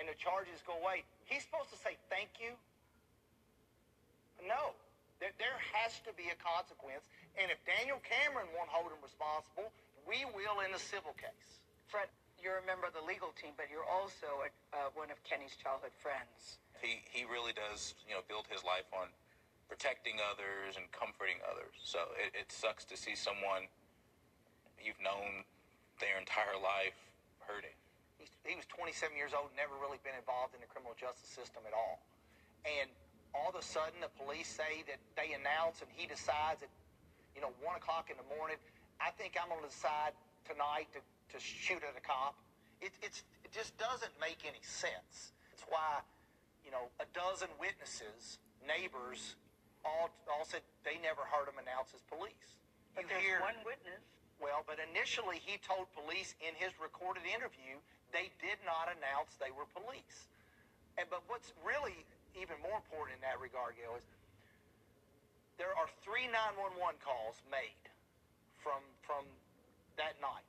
and 0.00 0.08
the 0.08 0.16
charges 0.16 0.58
go 0.64 0.74
away. 0.80 1.04
He's 1.28 1.44
supposed 1.44 1.68
to 1.70 1.78
say 1.78 2.00
thank 2.08 2.42
you? 2.42 2.56
No. 4.48 4.72
There, 5.20 5.34
there 5.36 5.58
has 5.76 5.98
to 6.06 6.14
be 6.14 6.30
a 6.30 6.38
consequence. 6.40 7.04
And 7.36 7.50
if 7.52 7.58
Daniel 7.66 8.00
Cameron 8.00 8.48
won't 8.54 8.70
hold 8.70 8.94
him 8.94 9.02
responsible, 9.02 9.68
we 10.06 10.24
will 10.32 10.62
in 10.64 10.70
the 10.72 10.80
civil 10.80 11.12
case. 11.18 11.50
Fred, 11.90 12.08
you're 12.38 12.62
a 12.62 12.66
member 12.66 12.86
of 12.86 12.94
the 12.94 13.02
legal 13.02 13.34
team, 13.34 13.52
but 13.58 13.66
you're 13.70 13.86
also 13.86 14.46
a, 14.46 14.50
uh, 14.72 14.94
one 14.94 15.10
of 15.10 15.18
Kenny's 15.26 15.58
childhood 15.58 15.94
friends. 15.98 16.62
He, 16.78 17.02
he 17.10 17.26
really 17.26 17.52
does, 17.52 17.98
you 18.06 18.14
know, 18.14 18.22
build 18.30 18.46
his 18.46 18.62
life 18.62 18.86
on 18.94 19.10
protecting 19.66 20.22
others 20.22 20.78
and 20.78 20.88
comforting 20.94 21.42
others. 21.44 21.76
So 21.82 22.14
it, 22.16 22.32
it 22.32 22.48
sucks 22.48 22.86
to 22.88 22.96
see 22.96 23.18
someone 23.18 23.68
you've 24.78 25.00
known 25.02 25.44
their 25.98 26.16
entire 26.16 26.56
life 26.56 26.96
hurting. 27.42 27.74
He's, 28.16 28.30
he 28.46 28.54
was 28.54 28.64
27 28.70 29.14
years 29.18 29.34
old, 29.34 29.50
never 29.58 29.74
really 29.78 29.98
been 30.06 30.16
involved 30.16 30.54
in 30.54 30.62
the 30.62 30.70
criminal 30.70 30.94
justice 30.94 31.28
system 31.28 31.66
at 31.66 31.74
all. 31.74 32.00
And 32.66 32.88
all 33.34 33.50
of 33.50 33.58
a 33.58 33.62
sudden, 33.62 34.00
the 34.00 34.10
police 34.16 34.48
say 34.48 34.86
that 34.88 34.98
they 35.18 35.34
announce 35.34 35.82
and 35.82 35.90
he 35.92 36.08
decides 36.08 36.62
at, 36.64 36.72
you 37.34 37.42
know, 37.42 37.52
1 37.60 37.76
o'clock 37.76 38.08
in 38.08 38.16
the 38.16 38.28
morning, 38.34 38.56
I 38.98 39.10
think 39.14 39.38
I'm 39.38 39.50
going 39.50 39.62
to 39.62 39.70
decide 39.70 40.16
tonight 40.46 40.88
to, 40.96 41.02
to 41.32 41.38
shoot 41.40 41.82
at 41.84 41.94
a 41.96 42.04
cop. 42.04 42.34
It, 42.80 42.92
it's, 43.02 43.22
it 43.44 43.50
just 43.52 43.76
doesn't 43.76 44.12
make 44.20 44.46
any 44.46 44.62
sense. 44.62 45.32
It's 45.52 45.64
why, 45.68 46.00
you 46.64 46.70
know, 46.70 46.88
a 47.02 47.06
dozen 47.12 47.50
witnesses, 47.58 48.38
neighbors, 48.64 49.34
all, 49.84 50.10
all 50.30 50.44
said 50.46 50.62
they 50.86 50.96
never 51.02 51.22
heard 51.26 51.50
him 51.50 51.58
announce 51.58 51.92
as 51.94 52.02
police. 52.06 52.56
But 52.94 53.06
You 53.06 53.18
there's 53.18 53.26
hear- 53.26 53.42
one 53.44 53.58
witness. 53.66 54.02
well, 54.40 54.62
but 54.66 54.78
initially 54.80 55.38
he 55.42 55.58
told 55.58 55.90
police 55.94 56.34
in 56.42 56.54
his 56.56 56.72
recorded 56.80 57.26
interview 57.28 57.78
they 58.10 58.32
did 58.40 58.56
not 58.64 58.88
announce 58.88 59.36
they 59.36 59.52
were 59.52 59.68
police. 59.76 60.30
And 60.96 61.04
but 61.12 61.20
what's 61.28 61.52
really 61.60 61.94
even 62.34 62.56
more 62.64 62.80
important 62.80 63.20
in 63.20 63.22
that 63.22 63.36
regard, 63.38 63.76
Gayle, 63.76 63.94
is 64.00 64.06
there 65.60 65.74
are 65.76 65.86
three 66.00 66.24
911 66.30 66.98
calls 67.04 67.38
made 67.52 67.84
from 68.56 68.80
from 69.04 69.28
that 70.00 70.16
night. 70.24 70.47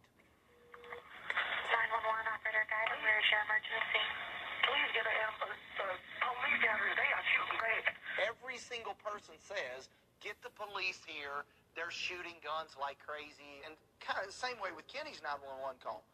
911 1.89 2.05
operator 2.05 2.65
where 3.01 3.17
is 3.17 3.27
your 3.33 3.41
emergency? 3.49 4.03
Please 4.61 4.89
get 4.93 5.09
an 5.09 5.17
ambulance. 5.25 5.49
Every 8.29 8.61
single 8.61 8.93
person 9.01 9.33
says, 9.41 9.89
"Get 10.21 10.37
the 10.45 10.53
police 10.53 11.01
here. 11.05 11.45
They're 11.73 11.89
shooting 11.89 12.37
guns 12.41 12.77
like 12.77 12.99
crazy." 13.01 13.63
And 13.65 13.73
kind 13.99 14.19
of 14.19 14.27
the 14.27 14.37
same 14.37 14.59
way 14.59 14.71
with 14.71 14.85
Kenny's 14.85 15.21
911 15.23 15.79
call. 15.79 16.05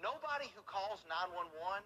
Nobody 0.00 0.48
who 0.56 0.62
calls 0.62 1.04
911 1.04 1.84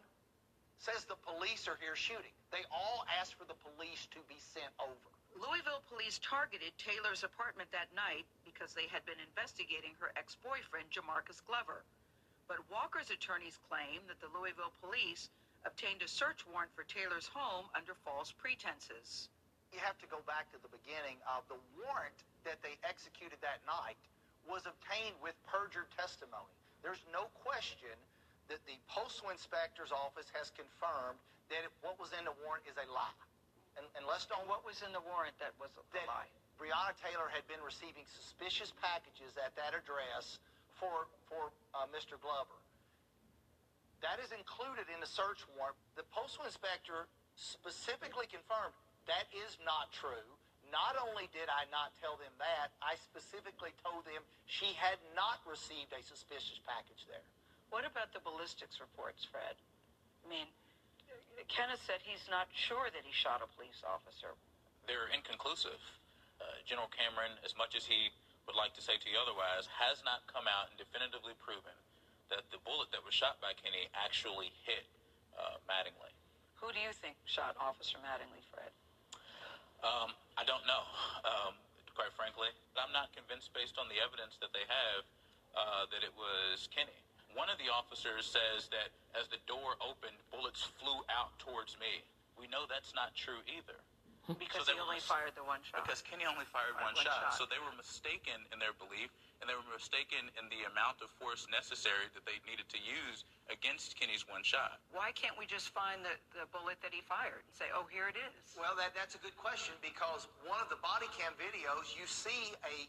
says 0.79 1.05
the 1.05 1.17
police 1.17 1.67
are 1.67 1.77
here 1.77 1.97
shooting. 1.97 2.35
They 2.51 2.65
all 2.71 3.05
ask 3.19 3.37
for 3.37 3.47
the 3.47 3.55
police 3.55 4.07
to 4.15 4.23
be 4.31 4.39
sent 4.39 4.71
over. 4.79 5.11
Louisville 5.35 5.83
police 5.89 6.21
targeted 6.23 6.71
Taylor's 6.79 7.25
apartment 7.25 7.71
that 7.73 7.93
night 7.95 8.27
because 8.45 8.75
they 8.75 8.87
had 8.87 9.05
been 9.05 9.19
investigating 9.19 9.95
her 9.99 10.13
ex 10.15 10.37
boyfriend, 10.37 10.91
Jamarcus 10.91 11.43
Glover. 11.43 11.83
But 12.49 12.61
Walker's 12.69 13.09
attorneys 13.09 13.57
claim 13.69 14.05
that 14.09 14.21
the 14.21 14.29
Louisville 14.33 14.73
police 14.85 15.33
obtained 15.65 16.05
a 16.05 16.09
search 16.09 16.45
warrant 16.45 16.73
for 16.77 16.85
Taylor's 16.85 17.29
home 17.33 17.67
under 17.73 17.97
false 18.05 18.33
pretenses. 18.37 19.33
You 19.73 19.81
have 19.81 19.97
to 20.05 20.09
go 20.13 20.21
back 20.29 20.53
to 20.53 20.59
the 20.61 20.69
beginning 20.69 21.17
of 21.25 21.43
the 21.49 21.57
warrant 21.81 22.21
that 22.45 22.61
they 22.61 22.77
executed 22.85 23.41
that 23.41 23.65
night 23.65 23.97
was 24.45 24.69
obtained 24.69 25.17
with 25.25 25.33
perjured 25.49 25.89
testimony. 25.97 26.53
There's 26.85 27.01
no 27.09 27.33
question 27.33 27.97
that 28.53 28.61
the 28.69 28.77
postal 28.93 29.33
inspector's 29.33 29.89
office 29.89 30.29
has 30.37 30.53
confirmed 30.53 31.17
that 31.49 31.65
what 31.81 31.97
was 31.97 32.13
in 32.13 32.29
the 32.29 32.37
warrant 32.45 32.69
is 32.69 32.77
a 32.77 32.85
lie. 32.93 33.25
And, 33.81 33.89
and 33.97 34.05
let's 34.05 34.29
don't 34.29 34.45
What 34.47 34.63
was 34.63 34.85
in 34.85 34.93
the 34.93 35.03
warrant 35.03 35.35
that 35.41 35.57
was 35.57 35.73
a 35.81 35.85
that 35.97 36.07
lie? 36.07 36.29
Breonna 36.61 36.95
Taylor 37.01 37.27
had 37.33 37.43
been 37.51 37.59
receiving 37.65 38.07
suspicious 38.07 38.71
packages 38.79 39.35
at 39.41 39.57
that 39.59 39.75
address 39.75 40.39
for 40.85 41.09
for 41.33 41.49
uh, 41.73 41.89
Mr. 41.89 42.21
Glover. 42.21 42.61
That 44.05 44.21
is 44.21 44.37
included 44.37 44.93
in 44.93 45.01
the 45.01 45.09
search 45.09 45.41
warrant. 45.57 45.81
The 45.97 46.05
postal 46.13 46.45
inspector 46.45 47.09
specifically 47.41 48.29
confirmed 48.29 48.77
that 49.09 49.25
is 49.33 49.57
not 49.65 49.89
true. 49.97 50.29
Not 50.69 51.01
only 51.01 51.33
did 51.33 51.49
I 51.49 51.65
not 51.73 51.97
tell 52.03 52.21
them 52.21 52.33
that, 52.37 52.75
I 52.85 53.01
specifically 53.01 53.73
told 53.81 54.05
them 54.05 54.21
she 54.45 54.77
had 54.77 55.01
not 55.17 55.41
received 55.49 55.93
a 55.97 56.03
suspicious 56.05 56.61
package 56.69 57.09
there. 57.09 57.25
What 57.73 57.89
about 57.89 58.13
the 58.13 58.21
ballistics 58.21 58.83
reports, 58.83 59.25
Fred? 59.25 59.57
I 59.57 60.27
mean, 60.29 60.49
Kenneth 61.49 61.81
said 61.85 62.03
he's 62.03 62.27
not 62.29 62.51
sure 62.53 62.91
that 62.91 63.05
he 63.05 63.13
shot 63.13 63.45
a 63.45 63.49
police 63.55 63.81
officer. 63.87 64.35
They're 64.89 65.09
inconclusive. 65.15 65.81
Uh, 66.43 66.59
General 66.67 66.91
Cameron, 66.91 67.39
as 67.47 67.55
much 67.55 67.79
as 67.79 67.87
he 67.87 68.11
would 68.47 68.57
like 68.57 68.77
to 68.77 68.83
say 68.85 69.01
to 69.01 69.09
you 69.09 69.17
otherwise, 69.17 69.69
has 69.73 70.05
not 70.05 70.25
come 70.29 70.45
out 70.45 70.69
and 70.69 70.77
definitively 70.77 71.33
proven 71.41 71.75
that 72.29 72.45
the 72.53 72.61
bullet 72.65 72.89
that 72.93 73.05
was 73.05 73.13
shot 73.13 73.41
by 73.41 73.53
Kenny 73.57 73.89
actually 73.93 74.53
hit 74.65 74.85
uh, 75.37 75.61
Mattingly. 75.69 76.13
Who 76.61 76.73
do 76.73 76.81
you 76.81 76.93
think 76.93 77.17
shot 77.29 77.57
Officer 77.61 78.01
Mattingly, 78.01 78.41
Fred? 78.49 78.73
Um, 79.85 80.17
I 80.41 80.49
don't 80.49 80.65
know, 80.65 80.85
um, 81.29 81.53
quite 81.93 82.13
frankly. 82.17 82.49
I'm 82.81 82.93
not 82.93 83.13
convinced, 83.13 83.53
based 83.53 83.77
on 83.77 83.85
the 83.93 84.01
evidence 84.01 84.41
that 84.41 84.49
they 84.57 84.65
have, 84.65 85.03
uh, 85.53 85.85
that 85.93 86.01
it 86.01 86.13
was 86.17 86.73
Kenny. 86.73 86.97
One 87.37 87.53
of 87.53 87.61
the 87.61 87.69
officers 87.69 88.25
says 88.25 88.73
that 88.73 88.95
as 89.13 89.29
the 89.29 89.43
door 89.45 89.77
opened, 89.83 90.17
bullets 90.33 90.65
flew 90.81 91.05
out 91.13 91.37
towards 91.37 91.77
me. 91.77 92.01
We 92.39 92.49
know 92.49 92.65
that's 92.65 92.95
not 92.97 93.13
true 93.13 93.45
either. 93.45 93.77
Because 94.41 94.65
So 94.65 94.73
he 94.73 94.79
they 94.79 94.81
only 94.81 95.01
were- 95.05 95.11
fired 95.13 95.37
the 95.37 95.45
one 95.45 95.61
shot. 95.65 95.85
Because 95.85 96.01
Kenny 96.01 96.25
only 96.25 96.49
fired 96.49 96.73
Right, 96.81 96.89
one, 96.89 96.97
one 96.97 97.05
shot. 97.05 97.37
shot. 97.37 97.37
So 97.37 97.45
they 97.45 97.61
were 97.61 97.73
mistaken 97.77 98.41
in 98.53 98.59
their 98.59 98.73
belief, 98.81 99.13
and 99.41 99.49
they 99.51 99.53
were 99.53 99.69
mistaken 99.69 100.33
in 100.41 100.49
the 100.49 100.65
amount 100.73 101.05
of 101.05 101.13
force 101.21 101.45
necessary 101.53 102.09
that 102.17 102.25
they 102.25 102.41
needed 102.49 102.65
to 102.73 102.81
use 102.81 103.29
against 103.53 103.93
Kenny's 104.01 104.25
one 104.25 104.41
shot. 104.41 104.81
Why 104.97 105.13
can't 105.13 105.37
we 105.37 105.45
just 105.45 105.69
find 105.77 106.01
the, 106.01 106.17
the 106.33 106.49
bullet 106.49 106.81
that 106.81 106.97
he 106.97 107.05
fired 107.05 107.45
and 107.45 107.53
say, 107.53 107.69
oh, 107.77 107.85
here 107.93 108.09
it 108.09 108.17
is? 108.17 108.57
Well, 108.57 108.73
that, 108.81 108.97
that's 108.97 109.13
a 109.13 109.21
good 109.21 109.37
question 109.37 109.77
because 109.85 110.25
one 110.49 110.57
of 110.65 110.73
the 110.73 110.81
body 110.81 111.07
cam 111.13 111.37
videos, 111.37 111.93
you 111.93 112.09
see 112.09 112.57
a 112.65 112.89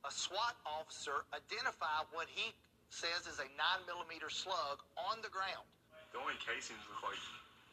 a 0.00 0.08
SWAT 0.08 0.56
officer 0.64 1.28
identify 1.36 2.00
what 2.16 2.24
he 2.32 2.56
says 2.88 3.28
is 3.28 3.36
a 3.36 3.44
9 3.52 3.84
millimeter 3.84 4.32
slug 4.32 4.80
on 4.96 5.20
the 5.20 5.28
ground. 5.28 5.68
The 6.16 6.24
only 6.24 6.40
casings 6.40 6.80
look 6.88 7.04
like 7.04 7.20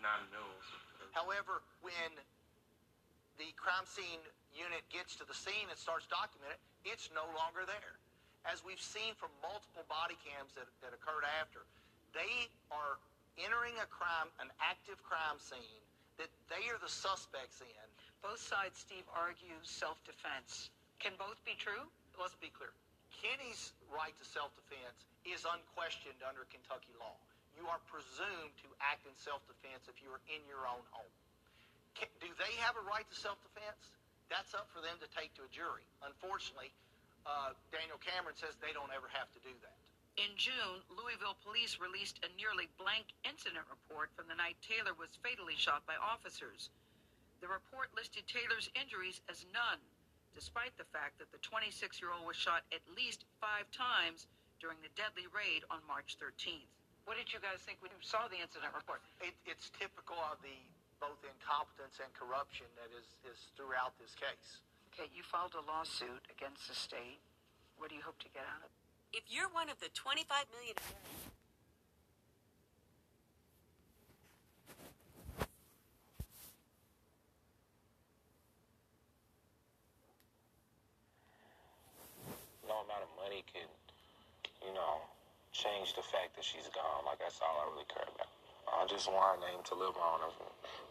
nine 0.04 0.28
mils. 0.36 0.68
However, 1.16 1.64
when 1.80 2.12
the 3.38 3.54
crime 3.58 3.86
scene 3.86 4.22
unit 4.54 4.82
gets 4.90 5.14
to 5.22 5.26
the 5.26 5.38
scene 5.38 5.70
and 5.70 5.78
starts 5.78 6.10
documenting 6.10 6.58
it, 6.58 6.62
it's 6.86 7.14
no 7.14 7.26
longer 7.38 7.66
there. 7.70 7.96
As 8.46 8.66
we've 8.66 8.82
seen 8.82 9.14
from 9.18 9.30
multiple 9.44 9.86
body 9.86 10.18
cams 10.26 10.54
that, 10.58 10.70
that 10.82 10.94
occurred 10.94 11.28
after, 11.42 11.66
they 12.16 12.50
are 12.74 12.98
entering 13.38 13.78
a 13.78 13.88
crime, 13.92 14.32
an 14.42 14.50
active 14.58 14.98
crime 15.06 15.38
scene 15.38 15.84
that 16.18 16.34
they 16.50 16.66
are 16.74 16.82
the 16.82 16.90
suspects 16.90 17.62
in. 17.62 17.88
Both 18.26 18.42
sides, 18.42 18.82
Steve, 18.82 19.06
argue 19.14 19.58
self-defense. 19.62 20.74
Can 20.98 21.14
both 21.22 21.38
be 21.46 21.54
true? 21.54 21.86
Let's 22.18 22.34
be 22.42 22.50
clear. 22.50 22.74
Kenny's 23.14 23.78
right 23.94 24.14
to 24.18 24.26
self-defense 24.26 25.06
is 25.22 25.46
unquestioned 25.46 26.26
under 26.26 26.50
Kentucky 26.50 26.98
law. 26.98 27.14
You 27.54 27.70
are 27.70 27.82
presumed 27.86 28.54
to 28.66 28.70
act 28.82 29.06
in 29.06 29.14
self-defense 29.18 29.86
if 29.86 30.02
you 30.02 30.10
are 30.10 30.22
in 30.30 30.42
your 30.50 30.66
own 30.66 30.82
home. 30.90 31.14
Do 32.24 32.30
they 32.38 32.54
have 32.62 32.78
a 32.78 32.84
right 32.86 33.06
to 33.08 33.16
self-defense? 33.16 33.94
That's 34.30 34.52
up 34.54 34.68
for 34.76 34.84
them 34.84 35.00
to 35.00 35.08
take 35.16 35.32
to 35.40 35.48
a 35.48 35.52
jury. 35.52 35.88
Unfortunately, 36.04 36.70
uh, 37.24 37.56
Daniel 37.72 38.00
Cameron 38.00 38.36
says 38.36 38.60
they 38.60 38.76
don't 38.76 38.92
ever 38.92 39.08
have 39.12 39.32
to 39.36 39.40
do 39.42 39.54
that. 39.64 39.78
In 40.18 40.34
June, 40.34 40.82
Louisville 40.90 41.38
police 41.46 41.78
released 41.78 42.18
a 42.26 42.30
nearly 42.34 42.66
blank 42.82 43.14
incident 43.22 43.70
report 43.70 44.10
from 44.18 44.26
the 44.26 44.34
night 44.34 44.58
Taylor 44.66 44.98
was 44.98 45.14
fatally 45.22 45.54
shot 45.54 45.86
by 45.86 45.94
officers. 46.02 46.74
The 47.38 47.46
report 47.46 47.94
listed 47.94 48.26
Taylor's 48.26 48.66
injuries 48.74 49.22
as 49.30 49.46
none, 49.54 49.78
despite 50.34 50.74
the 50.82 50.90
fact 50.90 51.22
that 51.22 51.30
the 51.30 51.38
26 51.46 52.02
year 52.02 52.10
old 52.10 52.26
was 52.26 52.36
shot 52.36 52.66
at 52.74 52.82
least 52.98 53.30
five 53.38 53.70
times 53.70 54.26
during 54.58 54.82
the 54.82 54.90
deadly 54.98 55.30
raid 55.30 55.62
on 55.70 55.86
March 55.86 56.18
13th. 56.18 56.66
What 57.06 57.16
did 57.16 57.30
you 57.30 57.38
guys 57.38 57.62
think 57.62 57.78
when 57.86 57.94
you 57.94 58.02
saw 58.02 58.26
the 58.26 58.42
incident 58.42 58.74
report? 58.74 59.06
It, 59.22 59.38
it's 59.46 59.70
typical 59.78 60.18
of 60.28 60.42
the 60.42 60.58
both 61.00 61.22
incompetence 61.22 62.02
and 62.02 62.10
corruption 62.14 62.66
that 62.78 62.90
is, 62.94 63.06
is 63.26 63.54
throughout 63.54 63.94
this 64.02 64.18
case. 64.18 64.62
Okay, 64.94 65.10
you 65.14 65.22
filed 65.22 65.54
a 65.54 65.64
lawsuit 65.70 66.26
against 66.34 66.66
the 66.66 66.74
state. 66.74 67.22
What 67.78 67.90
do 67.90 67.96
you 67.96 68.02
hope 68.02 68.18
to 68.26 68.30
get 68.34 68.42
out 68.50 68.66
of 68.66 68.70
it? 68.70 68.78
If 69.14 69.30
you're 69.30 69.50
one 69.54 69.70
of 69.70 69.78
the 69.80 69.90
25 69.94 70.26
million 70.52 70.76
No 82.68 82.84
amount 82.84 83.08
of 83.08 83.12
money 83.16 83.46
could, 83.48 83.72
you 84.60 84.74
know, 84.74 85.00
change 85.54 85.96
the 85.96 86.04
fact 86.04 86.36
that 86.36 86.44
she's 86.44 86.68
gone. 86.76 87.06
Like 87.06 87.20
that's 87.20 87.40
all 87.40 87.64
I 87.64 87.72
really 87.72 87.88
care 87.88 88.04
about. 88.04 88.37
I 88.68 88.86
just 88.86 89.08
want 89.12 89.40
her 89.40 89.48
name 89.48 89.64
to 89.72 89.76
live 89.76 89.96
on. 89.96 90.20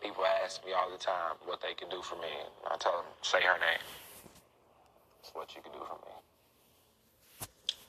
People 0.02 0.24
ask 0.44 0.64
me 0.64 0.72
all 0.72 0.90
the 0.90 0.98
time 0.98 1.36
what 1.44 1.60
they 1.60 1.74
can 1.74 1.88
do 1.88 2.00
for 2.02 2.16
me. 2.16 2.32
I 2.64 2.76
tell 2.76 3.04
them, 3.04 3.08
say 3.22 3.42
her 3.42 3.58
name. 3.60 3.84
It's 5.20 5.30
what 5.34 5.54
you 5.54 5.62
can 5.62 5.72
do 5.72 5.82
for 5.84 5.98
me. 6.00 6.12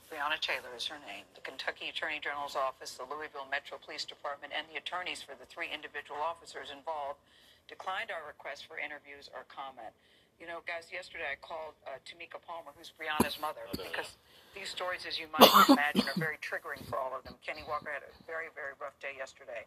Breonna 0.08 0.40
Taylor 0.40 0.72
is 0.72 0.88
her 0.88 0.96
name. 1.04 1.28
The 1.36 1.44
Kentucky 1.44 1.92
Attorney 1.92 2.16
General's 2.18 2.56
office, 2.56 2.96
the 2.96 3.04
Louisville 3.04 3.44
Metro 3.50 3.76
Police 3.76 4.08
Department, 4.08 4.56
and 4.56 4.64
the 4.72 4.80
attorneys 4.80 5.20
for 5.20 5.36
the 5.36 5.44
three 5.44 5.68
individual 5.68 6.20
officers 6.24 6.72
involved 6.72 7.20
declined 7.68 8.08
our 8.08 8.24
request 8.24 8.64
for 8.64 8.80
interviews 8.80 9.28
or 9.36 9.44
comment. 9.52 9.92
You 10.38 10.46
know, 10.46 10.62
guys, 10.70 10.86
yesterday 10.94 11.26
I 11.26 11.38
called 11.42 11.74
uh, 11.82 11.98
Tamika 12.06 12.38
Palmer, 12.38 12.70
who's 12.78 12.94
Breonna's 12.94 13.42
mother, 13.42 13.66
because 13.74 14.14
these 14.54 14.70
stories, 14.70 15.02
as 15.02 15.18
you 15.18 15.26
might 15.34 15.50
imagine, 15.66 16.06
are 16.06 16.14
very 16.14 16.38
triggering 16.38 16.78
for 16.86 16.94
all 16.94 17.10
of 17.10 17.26
them. 17.26 17.34
Kenny 17.42 17.66
Walker 17.66 17.90
had 17.90 18.06
a 18.06 18.12
very, 18.22 18.46
very 18.54 18.78
rough 18.78 18.94
day 19.02 19.18
yesterday. 19.18 19.66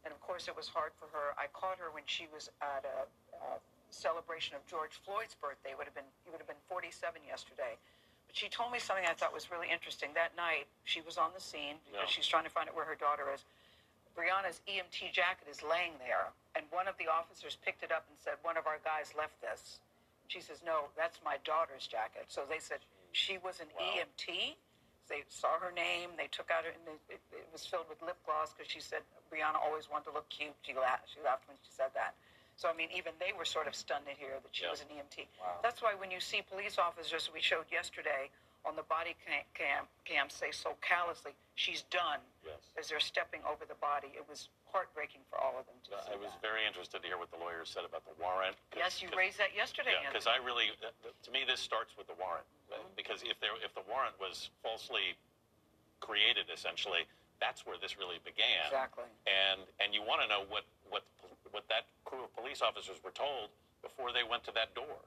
And 0.00 0.08
of 0.08 0.20
course, 0.24 0.48
it 0.48 0.56
was 0.56 0.72
hard 0.72 0.96
for 0.96 1.12
her. 1.12 1.36
I 1.36 1.52
caught 1.52 1.76
her 1.76 1.92
when 1.92 2.08
she 2.08 2.24
was 2.32 2.48
at 2.64 2.88
a, 2.88 3.04
a 3.36 3.60
celebration 3.92 4.56
of 4.56 4.64
George 4.64 4.96
Floyd's 5.04 5.36
birthday. 5.36 5.76
It 5.76 5.78
would 5.78 5.84
have 5.84 5.94
been 5.94 6.08
he 6.24 6.32
would 6.32 6.40
have 6.40 6.48
been 6.48 6.64
47 6.72 7.20
yesterday. 7.28 7.76
But 8.24 8.32
she 8.32 8.48
told 8.48 8.72
me 8.72 8.80
something 8.80 9.04
I 9.04 9.12
thought 9.12 9.36
was 9.36 9.52
really 9.52 9.68
interesting. 9.68 10.16
That 10.16 10.32
night, 10.32 10.64
she 10.88 11.04
was 11.04 11.20
on 11.20 11.36
the 11.36 11.42
scene 11.44 11.76
because 11.92 12.08
she's 12.08 12.24
trying 12.24 12.48
to 12.48 12.52
find 12.52 12.72
out 12.72 12.76
where 12.78 12.88
her 12.88 12.96
daughter 12.96 13.28
is. 13.28 13.44
Breonna's 14.16 14.64
EMT 14.64 15.12
jacket 15.12 15.44
is 15.44 15.60
laying 15.60 16.00
there, 16.00 16.32
and 16.56 16.64
one 16.72 16.88
of 16.88 16.96
the 16.96 17.06
officers 17.12 17.60
picked 17.60 17.84
it 17.84 17.92
up 17.92 18.08
and 18.08 18.16
said, 18.16 18.40
"One 18.40 18.56
of 18.56 18.64
our 18.64 18.80
guys 18.80 19.12
left 19.12 19.36
this." 19.44 19.84
She 20.30 20.38
says, 20.40 20.62
"No, 20.64 20.94
that's 20.94 21.18
my 21.26 21.42
daughter's 21.42 21.90
jacket." 21.90 22.30
So 22.30 22.46
they 22.46 22.62
said 22.62 22.78
she 23.10 23.38
was 23.42 23.58
an 23.58 23.66
EMT. 23.74 24.54
They 25.10 25.26
saw 25.26 25.58
her 25.58 25.72
name. 25.74 26.14
They 26.16 26.30
took 26.30 26.54
out 26.54 26.62
her, 26.62 26.70
and 26.70 26.86
it, 27.10 27.18
it, 27.18 27.22
it 27.34 27.48
was 27.50 27.66
filled 27.66 27.90
with 27.90 27.98
lip 28.00 28.14
gloss 28.24 28.54
because 28.54 28.70
she 28.70 28.78
said 28.78 29.02
Breonna 29.26 29.58
always 29.58 29.90
wanted 29.90 30.06
to 30.10 30.12
look 30.14 30.30
cute. 30.30 30.54
She 30.62 30.70
laughed. 30.72 31.10
She 31.10 31.18
laughed 31.26 31.50
when 31.50 31.58
she 31.66 31.70
said 31.74 31.90
that. 31.98 32.14
So 32.54 32.70
I 32.70 32.74
mean, 32.78 32.94
even 32.94 33.10
they 33.18 33.34
were 33.34 33.44
sort 33.44 33.66
of 33.66 33.74
stunned 33.74 34.06
to 34.06 34.14
hear 34.14 34.38
that 34.38 34.54
she 34.54 34.62
Yeah. 34.64 34.70
was 34.70 34.82
an 34.86 34.94
EMT. 34.94 35.26
That's 35.66 35.82
why 35.82 35.94
when 35.98 36.12
you 36.14 36.20
see 36.22 36.42
police 36.46 36.78
officers, 36.78 37.26
we 37.34 37.40
showed 37.42 37.66
yesterday 37.72 38.30
on 38.64 38.76
the 38.76 38.84
body 38.84 39.16
cam, 39.24 39.44
cam, 39.54 39.88
cam 40.04 40.28
say 40.28 40.52
so 40.52 40.76
callously, 40.80 41.32
"She's 41.54 41.82
done," 41.88 42.20
Yes. 42.44 42.60
as 42.76 42.88
they're 42.88 43.00
stepping 43.00 43.40
over 43.44 43.64
the 43.64 43.78
body. 43.80 44.12
It 44.14 44.28
was 44.28 44.48
heartbreaking 44.68 45.22
for 45.30 45.38
all 45.40 45.58
of 45.58 45.66
them 45.66 45.76
to 45.84 45.90
see 46.04 46.12
I 46.12 46.16
was 46.16 46.30
that. 46.30 46.42
very 46.42 46.66
interested 46.66 47.02
to 47.02 47.06
hear 47.08 47.18
what 47.18 47.30
the 47.30 47.38
lawyers 47.38 47.70
said 47.70 47.84
about 47.84 48.04
the 48.04 48.14
warrant. 48.20 48.56
Yes, 48.76 49.02
you 49.02 49.08
raised 49.16 49.38
that 49.38 49.54
yesterday. 49.54 49.96
Yeah, 50.02 50.12
because. 50.12 50.26
I 50.26 50.36
really, 50.36 50.70
th- 50.80 50.94
th- 51.02 51.14
to 51.22 51.30
me, 51.30 51.44
this 51.44 51.60
starts 51.60 51.96
with 51.96 52.06
the 52.06 52.14
warrant. 52.14 52.46
Uh, 52.70 52.76
mm-hmm. 52.76 52.94
Because 52.96 53.22
if 53.22 53.40
there, 53.40 53.56
if 53.64 53.74
the 53.74 53.82
warrant 53.88 54.14
was 54.20 54.50
falsely 54.62 55.16
created, 56.00 56.46
essentially, 56.52 57.08
that's 57.40 57.64
where 57.66 57.76
this 57.80 57.96
really 57.98 58.20
began. 58.24 58.66
Exactly. 58.68 59.04
And 59.26 59.64
and 59.80 59.94
you 59.94 60.02
want 60.02 60.20
to 60.22 60.28
know 60.28 60.44
what 60.48 60.64
what 60.90 61.02
what 61.50 61.64
that 61.68 61.86
crew 62.04 62.24
of 62.24 62.34
police 62.36 62.60
officers 62.62 63.00
were 63.02 63.10
told 63.10 63.48
before 63.82 64.12
they 64.12 64.22
went 64.22 64.44
to 64.44 64.52
that 64.52 64.74
door. 64.74 65.00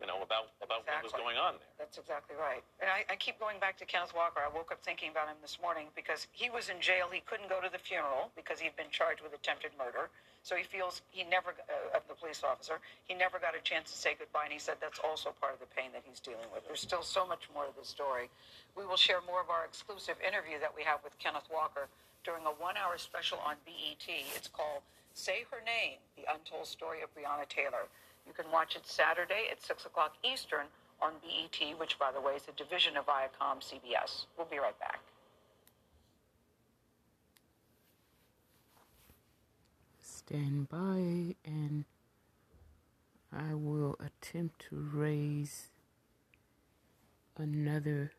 You 0.00 0.08
know 0.08 0.24
about 0.24 0.56
about 0.64 0.88
what 0.88 1.04
was 1.04 1.12
going 1.12 1.36
on 1.36 1.60
there. 1.60 1.68
That's 1.76 2.00
exactly 2.00 2.32
right. 2.32 2.64
And 2.80 2.88
I, 2.88 3.04
I 3.12 3.16
keep 3.20 3.36
going 3.36 3.60
back 3.60 3.76
to 3.78 3.84
Kenneth 3.84 4.16
Walker. 4.16 4.40
I 4.40 4.48
woke 4.48 4.72
up 4.72 4.80
thinking 4.80 5.12
about 5.12 5.28
him 5.28 5.36
this 5.44 5.60
morning 5.60 5.92
because 5.92 6.24
he 6.32 6.48
was 6.48 6.72
in 6.72 6.80
jail. 6.80 7.12
He 7.12 7.20
couldn't 7.20 7.52
go 7.52 7.60
to 7.60 7.68
the 7.68 7.78
funeral 7.78 8.32
because 8.32 8.64
he'd 8.64 8.74
been 8.80 8.88
charged 8.88 9.20
with 9.20 9.36
attempted 9.36 9.76
murder. 9.76 10.08
So 10.42 10.56
he 10.56 10.64
feels 10.64 11.04
he 11.12 11.24
never, 11.28 11.52
uh, 11.68 11.96
of 12.00 12.08
the 12.08 12.16
police 12.16 12.40
officer, 12.40 12.80
he 13.04 13.12
never 13.12 13.36
got 13.36 13.52
a 13.52 13.60
chance 13.60 13.92
to 13.92 13.96
say 13.96 14.16
goodbye. 14.16 14.48
And 14.48 14.56
he 14.56 14.58
said 14.58 14.80
that's 14.80 15.00
also 15.04 15.36
part 15.36 15.52
of 15.52 15.60
the 15.60 15.68
pain 15.76 15.92
that 15.92 16.00
he's 16.08 16.20
dealing 16.20 16.48
with. 16.48 16.64
There's 16.64 16.80
still 16.80 17.04
so 17.04 17.28
much 17.28 17.44
more 17.52 17.68
to 17.68 17.74
the 17.76 17.84
story. 17.84 18.32
We 18.72 18.88
will 18.88 18.96
share 18.96 19.20
more 19.28 19.44
of 19.44 19.52
our 19.52 19.68
exclusive 19.68 20.16
interview 20.24 20.56
that 20.64 20.72
we 20.72 20.80
have 20.88 21.04
with 21.04 21.12
Kenneth 21.20 21.52
Walker 21.52 21.92
during 22.24 22.48
a 22.48 22.56
one 22.56 22.80
hour 22.80 22.96
special 22.96 23.36
on 23.44 23.60
BET. 23.68 24.08
It's 24.32 24.48
called 24.48 24.80
Say 25.12 25.44
Her 25.52 25.60
Name 25.60 26.00
The 26.16 26.24
Untold 26.32 26.64
Story 26.64 27.04
of 27.04 27.12
Breonna 27.12 27.44
Taylor. 27.48 27.92
You 28.30 28.44
can 28.44 28.52
watch 28.52 28.76
it 28.76 28.86
Saturday 28.86 29.48
at 29.50 29.60
6 29.60 29.86
o'clock 29.86 30.14
Eastern 30.22 30.66
on 31.02 31.14
BET, 31.20 31.76
which, 31.80 31.98
by 31.98 32.12
the 32.12 32.20
way, 32.20 32.34
is 32.34 32.42
a 32.46 32.52
division 32.52 32.96
of 32.96 33.04
Viacom 33.04 33.58
CBS. 33.58 34.26
We'll 34.38 34.46
be 34.46 34.58
right 34.58 34.78
back. 34.78 35.00
Stand 40.00 40.68
by 40.68 41.34
and 41.44 41.86
I 43.32 43.54
will 43.54 43.96
attempt 43.98 44.64
to 44.68 44.76
raise 44.76 45.70
another 47.36 48.12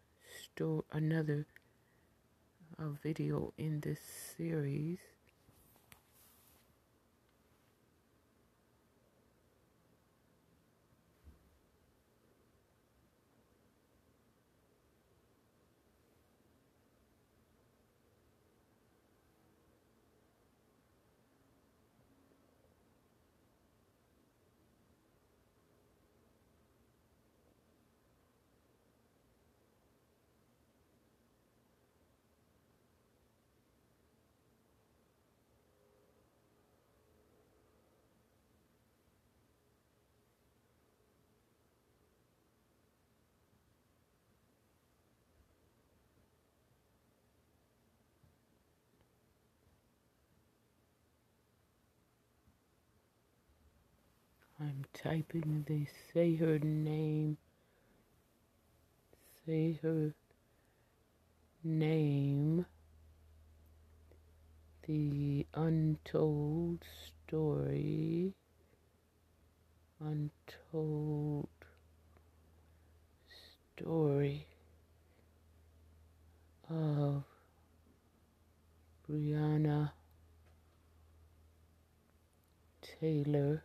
sto- 0.43 0.83
another 0.91 1.45
uh, 2.77 2.89
video 3.01 3.53
in 3.57 3.79
this 3.79 4.01
series. 4.35 4.99
I'm 54.61 54.85
typing 54.93 55.65
they 55.67 55.87
say 56.13 56.35
her 56.35 56.59
name. 56.59 57.37
Say 59.43 59.79
her 59.81 60.13
name 61.63 62.67
The 64.87 65.47
Untold 65.55 66.85
Story. 67.27 68.35
Untold 69.99 71.49
Story 73.79 74.45
of 76.69 77.23
Breonna 79.09 79.91
Taylor 82.99 83.63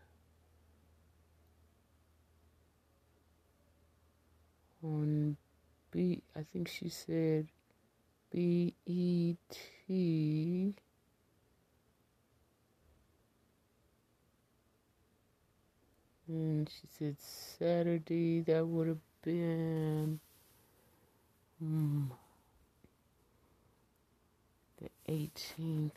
on 4.86 5.36
B 5.90 6.22
I 6.34 6.42
think 6.52 6.68
she 6.68 6.88
said 6.88 7.48
B 8.30 8.74
E 8.86 9.36
T. 9.50 10.74
And 16.28 16.68
she 16.68 16.88
said 16.98 17.16
Saturday 17.20 18.40
that 18.40 18.66
would 18.66 18.88
have 18.88 18.98
been 19.22 20.18
hmm, 21.60 22.06
the 24.80 24.90
18th 25.08 25.92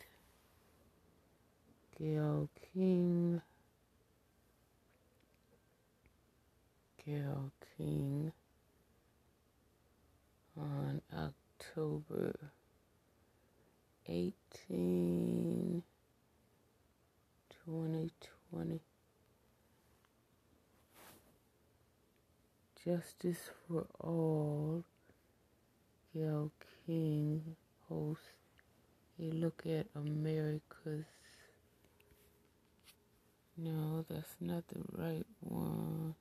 Gayle 1.98 2.48
King. 2.72 3.42
Gayle 7.04 7.50
King 7.76 8.32
on 10.60 11.00
October 11.12 12.34
18, 14.06 15.82
2020. 17.64 18.80
Justice 22.84 23.50
for 23.68 23.86
All, 24.00 24.84
Gayle 26.14 26.50
King 26.86 27.56
hosts 27.88 28.24
a 29.18 29.22
look 29.22 29.64
at 29.66 29.86
America's. 29.94 31.04
No, 33.56 34.04
that's 34.08 34.36
not 34.40 34.64
the 34.68 34.80
right 34.92 35.26
one. 35.40 36.14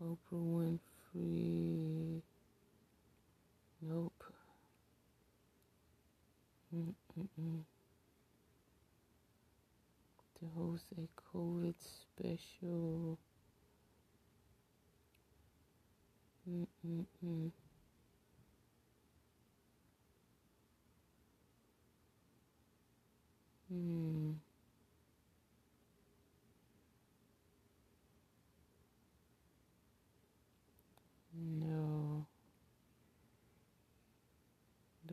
Oprah 0.00 0.78
Winfrey. 1.14 2.22
Nope. 3.82 4.24
Mm-mm-mm. 6.74 7.64
To 10.40 10.46
host 10.56 10.86
a 10.96 11.06
COVID 11.36 11.74
special. 11.78 13.18
Mm-mm-mm. 16.48 17.52
Hmm. 23.68 24.32
No. 31.34 32.07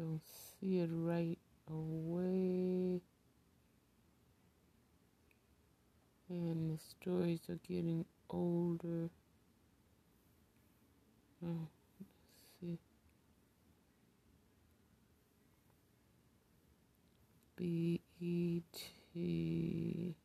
Don't 0.05 0.21
see 0.61 0.77
it 0.77 0.89
right 0.91 1.39
away. 1.67 3.01
And 6.29 6.69
the 6.69 6.77
stories 6.77 7.39
are 7.49 7.57
getting 7.67 8.05
older. 8.29 9.09
Oh, 11.43 11.67
let's 11.99 12.51
see. 12.61 12.77
B 17.55 17.99
E 18.19 18.61
T 18.71 20.15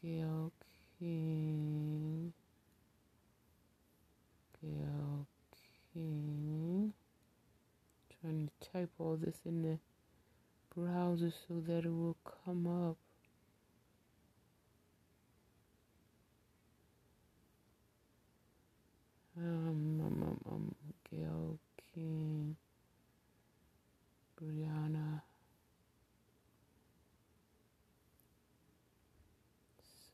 Gayle 0.00 0.52
King 1.00 2.32
Gayle 4.62 5.26
King 5.92 6.92
trying 8.20 8.48
to 8.48 8.70
type 8.70 8.90
all 8.98 9.16
in 9.44 9.62
the 9.62 9.78
browser 10.74 11.32
so 11.48 11.60
that 11.66 11.84
it 11.84 11.90
will 11.92 12.16
come 12.44 12.66
up 12.66 12.96
um, 19.36 20.00
um, 20.00 20.22
um, 20.22 20.40
um 20.50 20.74
Gayle 21.10 21.58
King 21.94 22.56
Breonna 24.40 25.22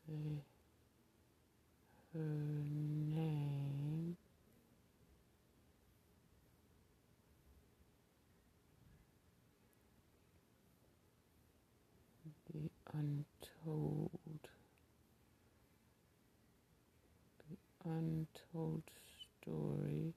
say 0.05 0.43
her 2.13 2.19
name. 2.19 4.15
The 12.53 12.69
untold, 12.93 14.09
the 17.39 17.89
untold 17.89 18.83
story 19.41 20.13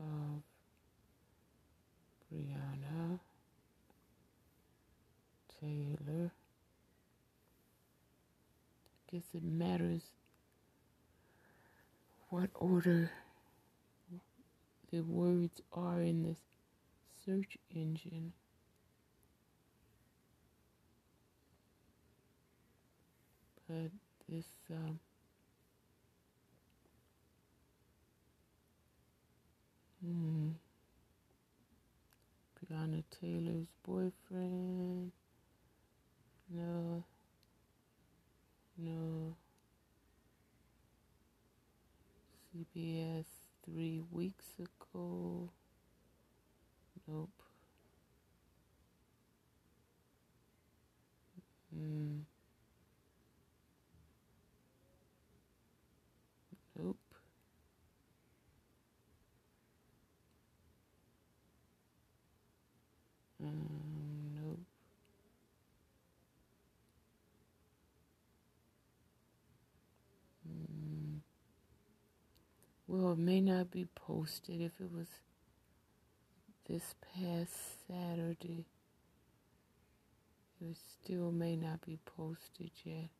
of 0.00 0.42
Breonna 2.32 3.20
Taylor. 5.60 6.30
I 8.94 8.97
guess 9.10 9.22
it 9.34 9.42
matters 9.42 10.02
what 12.28 12.50
order 12.54 13.10
the 14.90 15.00
words 15.00 15.62
are 15.72 16.02
in 16.02 16.22
this 16.22 16.38
search 17.24 17.56
engine. 17.74 18.32
But 23.66 23.90
this 24.28 24.46
um, 24.70 24.98
hmm. 30.04 30.48
Breonna 32.70 33.02
Taylor's 33.20 33.68
boyfriend. 33.84 35.12
No. 36.50 37.04
No. 38.78 39.36
CBS 42.52 43.26
three 43.64 44.00
weeks 44.10 44.58
ago. 44.58 45.50
Nope. 47.06 47.42
Mm. 51.74 52.24
Nope. 56.76 56.98
Um, 63.42 64.34
nope. 64.34 64.60
Mm. 70.48 71.20
Well, 72.88 73.12
it 73.14 73.18
may 73.18 73.42
not 73.42 73.72
be 73.72 73.86
posted 73.96 74.62
if 74.62 74.72
it 74.80 74.92
was 74.92 75.08
this 76.68 76.94
past 77.14 77.52
Saturday. 77.88 78.66
It 80.60 80.76
still 81.02 81.32
may 81.32 81.56
not 81.56 81.82
be 81.82 81.98
posted 82.06 82.70
yet. 82.84 83.10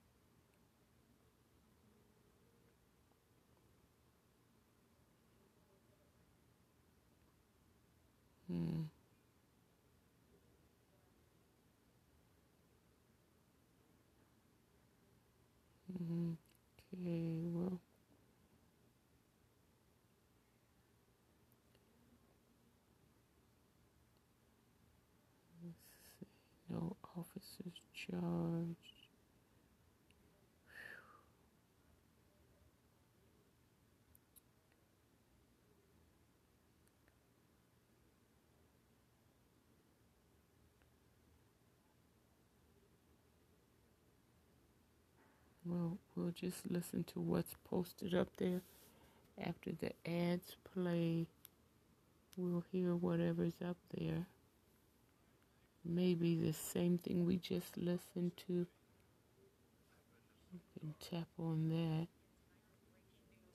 Hmm. 8.48 8.82
Okay, 16.94 17.40
well. 17.52 17.80
Was 27.68 27.80
charged. 27.94 28.76
Well, 45.64 45.98
we'll 46.16 46.30
just 46.30 46.70
listen 46.70 47.04
to 47.12 47.20
what's 47.20 47.54
posted 47.68 48.14
up 48.14 48.28
there. 48.38 48.62
After 49.38 49.72
the 49.72 49.92
ads 50.10 50.56
play, 50.74 51.26
we'll 52.36 52.64
hear 52.72 52.94
whatever's 52.94 53.60
up 53.62 53.76
there. 53.96 54.26
Maybe 55.88 56.36
the 56.36 56.52
same 56.52 56.98
thing 56.98 57.24
we 57.24 57.36
just 57.38 57.78
listened 57.78 58.32
to. 58.46 58.66
You 60.52 60.60
can 60.78 60.94
tap 61.00 61.28
on 61.38 61.68
that 61.70 62.08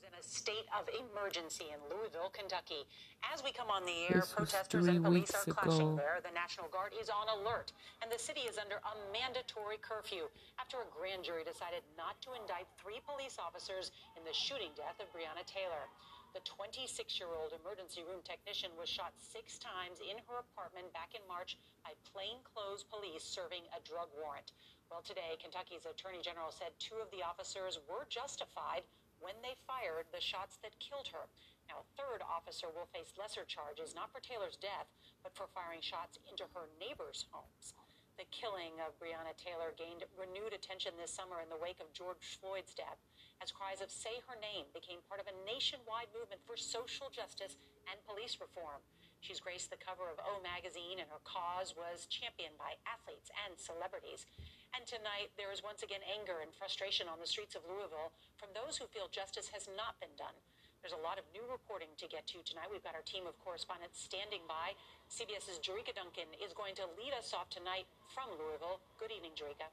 in 0.02 0.14
a 0.18 0.24
state 0.24 0.66
of 0.74 0.90
emergency 0.90 1.66
in 1.70 1.78
Louisville, 1.94 2.34
Kentucky. 2.34 2.90
As 3.34 3.44
we 3.44 3.52
come 3.54 3.70
on 3.70 3.86
the 3.86 4.10
air, 4.10 4.22
This 4.26 4.34
protesters 4.34 4.88
and 4.88 5.06
police 5.06 5.30
are 5.34 5.46
clashing 5.46 5.94
ago. 5.94 5.96
there. 5.96 6.20
The 6.26 6.34
National 6.34 6.68
Guard 6.70 6.94
is 7.00 7.10
on 7.10 7.30
alert, 7.30 7.72
and 8.02 8.10
the 8.12 8.18
city 8.18 8.42
is 8.50 8.58
under 8.58 8.82
a 8.82 8.94
mandatory 9.14 9.78
curfew 9.82 10.26
after 10.58 10.78
a 10.82 10.88
grand 10.90 11.24
jury 11.24 11.46
decided 11.46 11.86
not 11.98 12.18
to 12.26 12.34
indict 12.34 12.66
three 12.82 13.00
police 13.06 13.38
officers 13.38 13.92
in 14.18 14.26
the 14.26 14.34
shooting 14.34 14.74
death 14.76 14.98
of 14.98 15.06
Breonna 15.14 15.46
Taylor. 15.46 15.86
The 16.34 16.42
26 16.50 17.22
year 17.22 17.30
old 17.30 17.54
emergency 17.54 18.02
room 18.02 18.26
technician 18.26 18.74
was 18.74 18.90
shot 18.90 19.14
six 19.22 19.62
times 19.62 20.02
in 20.02 20.18
her 20.26 20.42
apartment 20.42 20.90
back 20.90 21.14
in 21.14 21.22
March 21.30 21.62
by 21.86 21.94
plainclothes 22.10 22.82
police 22.90 23.22
serving 23.22 23.62
a 23.70 23.80
drug 23.86 24.10
warrant. 24.18 24.50
Well, 24.90 25.06
today, 25.06 25.38
Kentucky's 25.38 25.86
Attorney 25.86 26.26
General 26.26 26.50
said 26.50 26.74
two 26.82 26.98
of 26.98 27.14
the 27.14 27.22
officers 27.22 27.78
were 27.86 28.10
justified 28.10 28.82
when 29.22 29.38
they 29.46 29.54
fired 29.70 30.10
the 30.10 30.26
shots 30.26 30.58
that 30.66 30.74
killed 30.82 31.06
her. 31.14 31.30
Now, 31.70 31.86
a 31.86 31.92
third 32.02 32.26
officer 32.26 32.74
will 32.74 32.90
face 32.90 33.14
lesser 33.14 33.46
charges, 33.46 33.94
not 33.94 34.10
for 34.10 34.18
Taylor's 34.18 34.58
death, 34.58 34.90
but 35.22 35.38
for 35.38 35.46
firing 35.54 35.86
shots 35.86 36.18
into 36.26 36.50
her 36.58 36.66
neighbors' 36.82 37.30
homes. 37.30 37.78
The 38.18 38.26
killing 38.34 38.82
of 38.82 38.98
Breonna 38.98 39.38
Taylor 39.38 39.74
gained 39.78 40.06
renewed 40.18 40.54
attention 40.54 40.98
this 40.98 41.14
summer 41.14 41.42
in 41.42 41.50
the 41.50 41.62
wake 41.62 41.82
of 41.82 41.94
George 41.94 42.42
Floyd's 42.42 42.74
death, 42.74 42.98
as 43.44 43.52
cries 43.52 43.84
of 43.84 43.92
Say 43.92 44.24
Her 44.24 44.40
Name 44.40 44.72
became 44.72 45.04
part 45.12 45.20
of 45.20 45.28
a 45.28 45.36
nationwide 45.44 46.08
movement 46.16 46.40
for 46.48 46.56
social 46.56 47.12
justice 47.12 47.60
and 47.92 48.00
police 48.08 48.40
reform. 48.40 48.80
She's 49.20 49.44
graced 49.44 49.68
the 49.68 49.84
cover 49.84 50.08
of 50.08 50.16
O 50.24 50.40
magazine, 50.40 51.04
and 51.04 51.12
her 51.12 51.20
cause 51.28 51.76
was 51.76 52.08
championed 52.08 52.56
by 52.56 52.80
athletes 52.88 53.28
and 53.44 53.60
celebrities. 53.60 54.24
And 54.72 54.88
tonight, 54.88 55.36
there 55.36 55.52
is 55.52 55.60
once 55.60 55.84
again 55.84 56.00
anger 56.08 56.40
and 56.40 56.56
frustration 56.56 57.12
on 57.12 57.20
the 57.20 57.28
streets 57.28 57.60
of 57.60 57.68
Louisville 57.68 58.16
from 58.40 58.56
those 58.56 58.80
who 58.80 58.88
feel 58.88 59.12
justice 59.12 59.52
has 59.52 59.68
not 59.76 60.00
been 60.00 60.16
done. 60.16 60.36
There's 60.80 60.96
a 60.96 61.04
lot 61.04 61.20
of 61.20 61.28
new 61.36 61.44
reporting 61.48 61.92
to 62.00 62.08
get 62.08 62.24
to 62.32 62.40
tonight. 62.48 62.72
We've 62.72 62.84
got 62.84 62.96
our 62.96 63.04
team 63.04 63.28
of 63.28 63.36
correspondents 63.44 64.00
standing 64.00 64.48
by. 64.48 64.76
CBS's 65.12 65.60
Jericka 65.60 65.92
Duncan 65.96 66.32
is 66.40 66.56
going 66.56 66.80
to 66.80 66.88
lead 66.96 67.12
us 67.12 67.36
off 67.36 67.52
tonight 67.52 67.88
from 68.08 68.32
Louisville. 68.40 68.80
Good 69.00 69.12
evening, 69.12 69.36
Jericka. 69.36 69.68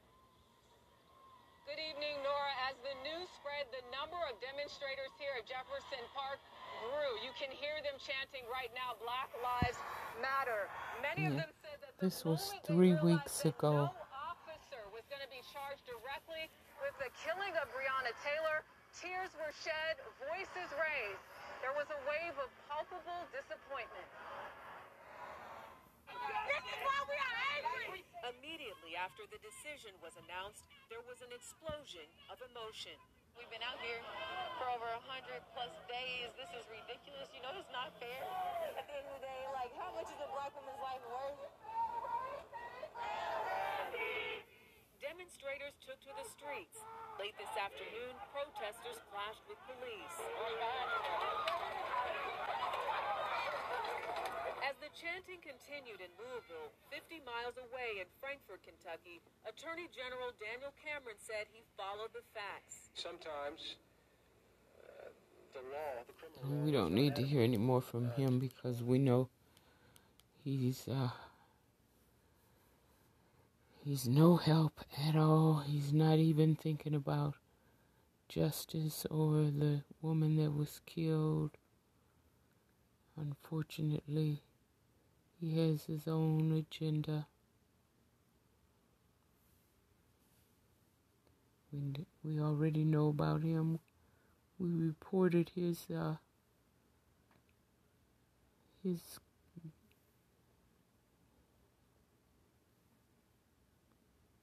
Good 1.70 1.86
evening, 1.86 2.18
Nora. 2.26 2.50
As 2.66 2.74
the 2.82 2.98
news 3.06 3.30
spread, 3.38 3.62
the 3.70 3.86
number 3.94 4.18
of 4.26 4.34
demonstrators 4.42 5.14
here 5.22 5.30
at 5.38 5.46
Jefferson 5.46 6.02
Park 6.10 6.42
grew. 6.82 7.14
You 7.22 7.30
can 7.38 7.46
hear 7.46 7.78
them 7.86 7.94
chanting 8.02 8.42
right 8.50 8.74
now, 8.74 8.98
Black 8.98 9.30
Lives 9.38 9.78
Matter. 10.18 10.66
Many 10.98 11.30
of 11.30 11.38
them 11.38 11.46
said 11.62 11.78
that 11.78 11.94
the 11.94 12.10
This 12.10 12.26
was 12.26 12.58
three 12.66 12.98
weeks 13.06 13.46
ago. 13.46 13.86
No 13.86 14.02
officer 14.18 14.82
was 14.90 15.06
going 15.06 15.22
to 15.22 15.30
be 15.30 15.46
charged 15.54 15.86
directly 15.86 16.50
with 16.82 16.98
the 16.98 17.06
killing 17.22 17.54
of 17.62 17.70
Breonna 17.70 18.18
Taylor. 18.18 18.66
Tears 18.90 19.30
were 19.38 19.54
shed, 19.54 20.02
voices 20.26 20.74
raised. 20.74 21.22
There 21.62 21.70
was 21.78 21.86
a 21.94 22.00
wave 22.02 22.34
of 22.42 22.50
palpable 22.66 23.30
disappointment. 23.30 24.10
This 26.50 26.64
is 26.66 26.78
why 26.82 26.98
we 27.06 27.14
are 27.14 27.34
angry. 27.46 27.49
Immediately 28.20 29.00
after 29.00 29.24
the 29.32 29.40
decision 29.40 29.96
was 30.04 30.12
announced, 30.20 30.68
there 30.92 31.00
was 31.08 31.24
an 31.24 31.32
explosion 31.32 32.04
of 32.28 32.36
emotion. 32.52 32.92
We've 33.32 33.48
been 33.48 33.64
out 33.64 33.80
here 33.80 34.04
for 34.60 34.68
over 34.68 34.84
a 34.84 35.00
hundred 35.08 35.40
plus 35.56 35.72
days. 35.88 36.28
This 36.36 36.52
is 36.52 36.68
ridiculous. 36.68 37.32
You 37.32 37.40
know, 37.40 37.56
it's 37.56 37.72
not 37.72 37.96
fair. 37.96 38.20
At 38.76 38.84
the 38.84 38.92
end 38.92 39.08
of 39.08 39.16
the 39.16 39.24
day, 39.24 39.40
like, 39.56 39.72
how 39.80 39.88
much 39.96 40.12
is 40.12 40.20
a 40.20 40.28
black 40.28 40.52
woman's 40.52 40.76
life 40.84 41.00
worth? 41.08 41.40
Demonstrators 45.00 45.80
took 45.80 45.96
to 46.04 46.12
the 46.12 46.26
streets. 46.28 46.76
Late 47.16 47.32
this 47.40 47.56
afternoon, 47.56 48.20
protesters 48.36 49.00
clashed 49.08 49.48
with 49.48 49.56
police. 49.64 50.16
Oh 50.20 50.60
As 54.60 54.76
the 54.76 54.92
chanting 54.92 55.40
continued 55.40 56.04
in 56.04 56.12
Louisville, 56.20 56.68
50 56.92 57.24
miles 57.24 57.56
away 57.56 58.00
in 58.00 58.06
Frankfort, 58.20 58.60
Kentucky, 58.60 59.24
Attorney 59.48 59.88
General 59.88 60.36
Daniel 60.36 60.72
Cameron 60.76 61.16
said 61.16 61.48
he 61.48 61.64
followed 61.80 62.12
the 62.12 62.20
facts. 62.36 62.92
Sometimes 62.92 63.80
uh, 64.84 65.08
the 65.56 65.64
law, 65.72 66.04
the 66.04 66.12
criminal 66.12 66.64
We 66.64 66.72
don't 66.72 66.92
need 66.92 67.16
to 67.16 67.22
hear 67.24 67.42
any 67.42 67.56
more 67.56 67.80
from 67.80 68.10
him 68.12 68.38
because 68.38 68.82
we 68.82 68.98
know 68.98 69.28
he's 70.44 70.86
uh 70.88 71.10
he's 73.82 74.06
no 74.06 74.36
help 74.36 74.80
at 75.08 75.16
all. 75.16 75.64
He's 75.66 75.92
not 75.92 76.18
even 76.18 76.54
thinking 76.54 76.94
about 76.94 77.34
justice 78.28 79.06
or 79.10 79.50
the 79.50 79.82
woman 80.02 80.36
that 80.36 80.52
was 80.52 80.80
killed. 80.86 81.56
Unfortunately, 83.16 84.42
he 85.40 85.58
has 85.58 85.84
his 85.84 86.06
own 86.06 86.52
agenda. 86.52 87.26
We, 91.72 92.06
we 92.22 92.40
already 92.40 92.84
know 92.84 93.08
about 93.08 93.42
him. 93.42 93.78
We 94.58 94.68
reported 94.68 95.52
his 95.54 95.86
uh, 95.90 96.16
his 98.82 99.00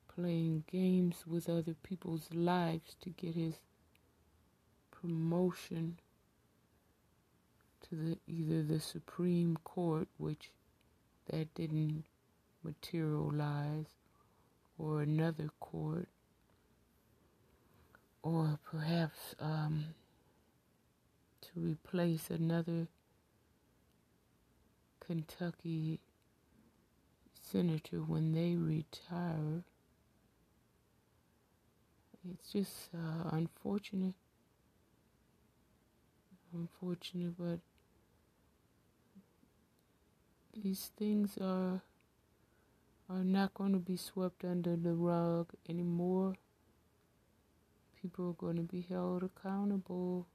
playing 0.07 0.63
games 0.71 1.25
with 1.27 1.47
other 1.47 1.75
people's 1.83 2.29
lives 2.33 2.95
to 3.01 3.09
get 3.11 3.35
his 3.35 3.59
promotion 4.89 5.99
to 7.87 7.95
the 7.95 8.17
either 8.27 8.63
the 8.63 8.79
Supreme 8.79 9.57
Court, 9.63 10.07
which 10.17 10.49
that 11.29 11.53
didn't 11.55 12.03
materialize, 12.63 13.85
or 14.77 15.01
another 15.01 15.49
court, 15.59 16.07
or 18.23 18.59
perhaps 18.69 19.35
um, 19.39 19.85
to 21.41 21.49
replace 21.59 22.29
another 22.29 22.87
Kentucky 25.05 25.99
senator 27.41 27.99
when 27.99 28.33
they 28.33 28.55
retire. 28.55 29.63
It's 32.29 32.51
just 32.51 32.89
uh, 32.93 33.29
unfortunate. 33.31 34.15
Unfortunate, 36.53 37.33
but 37.37 37.59
these 40.63 40.91
things 40.97 41.37
are 41.39 41.81
are 43.09 43.23
not 43.23 43.53
going 43.53 43.71
to 43.71 43.79
be 43.79 43.95
swept 43.95 44.43
under 44.43 44.75
the 44.75 44.93
rug 44.93 45.47
anymore. 45.69 46.33
People 48.01 48.29
are 48.29 48.33
going 48.33 48.57
to 48.57 48.63
be 48.63 48.85
held 48.89 49.23
accountable, 49.23 50.27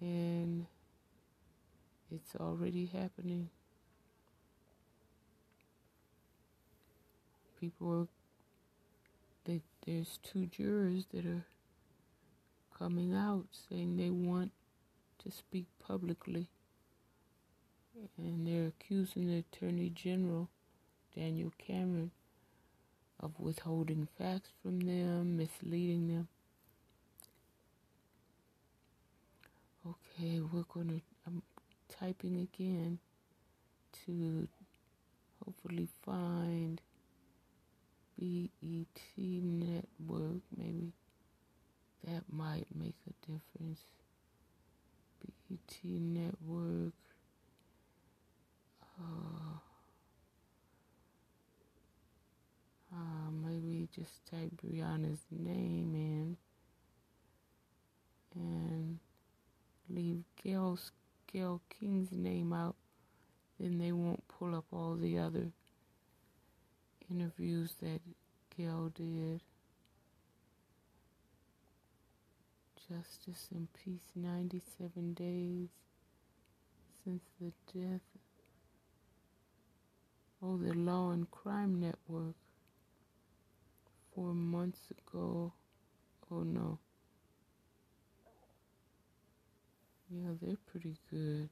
and 0.00 0.66
it's 2.10 2.34
already 2.36 2.86
happening. 2.86 3.50
People 7.60 7.92
are. 7.92 8.08
They, 9.44 9.62
there's 9.84 10.18
two 10.22 10.46
jurors 10.46 11.06
that 11.12 11.26
are 11.26 11.44
coming 12.78 13.14
out 13.14 13.46
saying 13.68 13.96
they 13.96 14.10
want 14.10 14.52
to 15.22 15.30
speak 15.30 15.66
publicly. 15.86 16.48
And 18.16 18.46
they're 18.46 18.68
accusing 18.68 19.26
the 19.26 19.38
Attorney 19.38 19.90
General, 19.90 20.48
Daniel 21.14 21.52
Cameron, 21.58 22.10
of 23.18 23.38
withholding 23.38 24.08
facts 24.18 24.50
from 24.62 24.80
them, 24.80 25.36
misleading 25.36 26.08
them. 26.08 26.28
Okay, 29.86 30.40
we're 30.40 30.64
gonna. 30.72 31.00
I'm 31.26 31.42
typing 31.88 32.48
again 32.54 32.98
to 34.06 34.48
hopefully 35.44 35.88
find 36.04 36.80
BET 38.18 39.00
Network, 39.16 40.42
maybe 40.56 40.92
that 42.04 42.22
might 42.30 42.66
make 42.74 42.96
a 43.08 43.26
difference. 43.26 43.80
BET 45.48 45.84
Network. 45.84 46.92
Uh, 49.00 49.58
uh, 52.94 53.30
maybe 53.30 53.88
just 53.94 54.26
type 54.30 54.50
Breonna's 54.62 55.24
name 55.30 55.94
in 55.94 56.36
and 58.34 58.98
leave 59.88 60.22
Gayle's, 60.42 60.92
Gayle 61.32 61.60
King's 61.68 62.12
name 62.12 62.52
out, 62.52 62.76
then 63.58 63.78
they 63.78 63.92
won't 63.92 64.26
pull 64.28 64.54
up 64.54 64.66
all 64.72 64.94
the 64.94 65.18
other 65.18 65.50
interviews 67.10 67.74
that 67.82 68.00
Gayle 68.56 68.92
did. 68.94 69.40
Justice 72.88 73.48
and 73.54 73.68
Peace 73.72 74.10
97 74.16 75.14
days 75.14 75.68
since 77.04 77.22
the 77.40 77.52
death. 77.72 78.00
Oh, 80.42 80.56
the 80.56 80.72
Law 80.72 81.10
and 81.10 81.30
Crime 81.30 81.80
Network. 81.80 82.34
Four 84.14 84.32
months 84.32 84.80
ago. 84.90 85.52
Oh 86.32 86.42
no. 86.42 86.78
Yeah, 90.10 90.30
they're 90.40 90.56
pretty 90.70 90.96
good. 91.10 91.50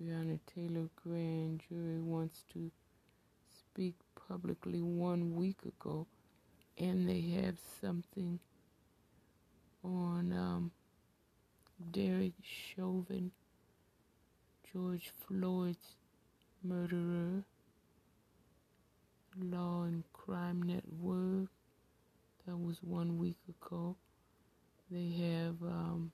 Breonna 0.00 0.38
Taylor 0.54 0.88
grand 0.96 1.62
jury 1.68 2.00
wants 2.00 2.44
to 2.54 2.70
speak 3.50 3.94
publicly 4.28 4.80
one 4.80 5.36
week 5.36 5.58
ago, 5.64 6.06
and 6.78 7.08
they 7.08 7.20
have 7.42 7.56
something 7.80 8.40
on 9.84 10.32
um, 10.32 10.70
Derek 11.92 12.32
Chauvin, 12.42 13.30
George 14.72 15.12
Floyd's 15.26 15.96
murderer, 16.64 17.44
Law 19.40 19.82
and 19.84 20.02
Crime 20.12 20.62
Network. 20.62 21.48
That 22.46 22.56
was 22.56 22.82
one 22.82 23.18
week 23.18 23.38
ago. 23.48 23.96
They 24.90 25.10
have 25.10 25.56
um, 25.62 26.12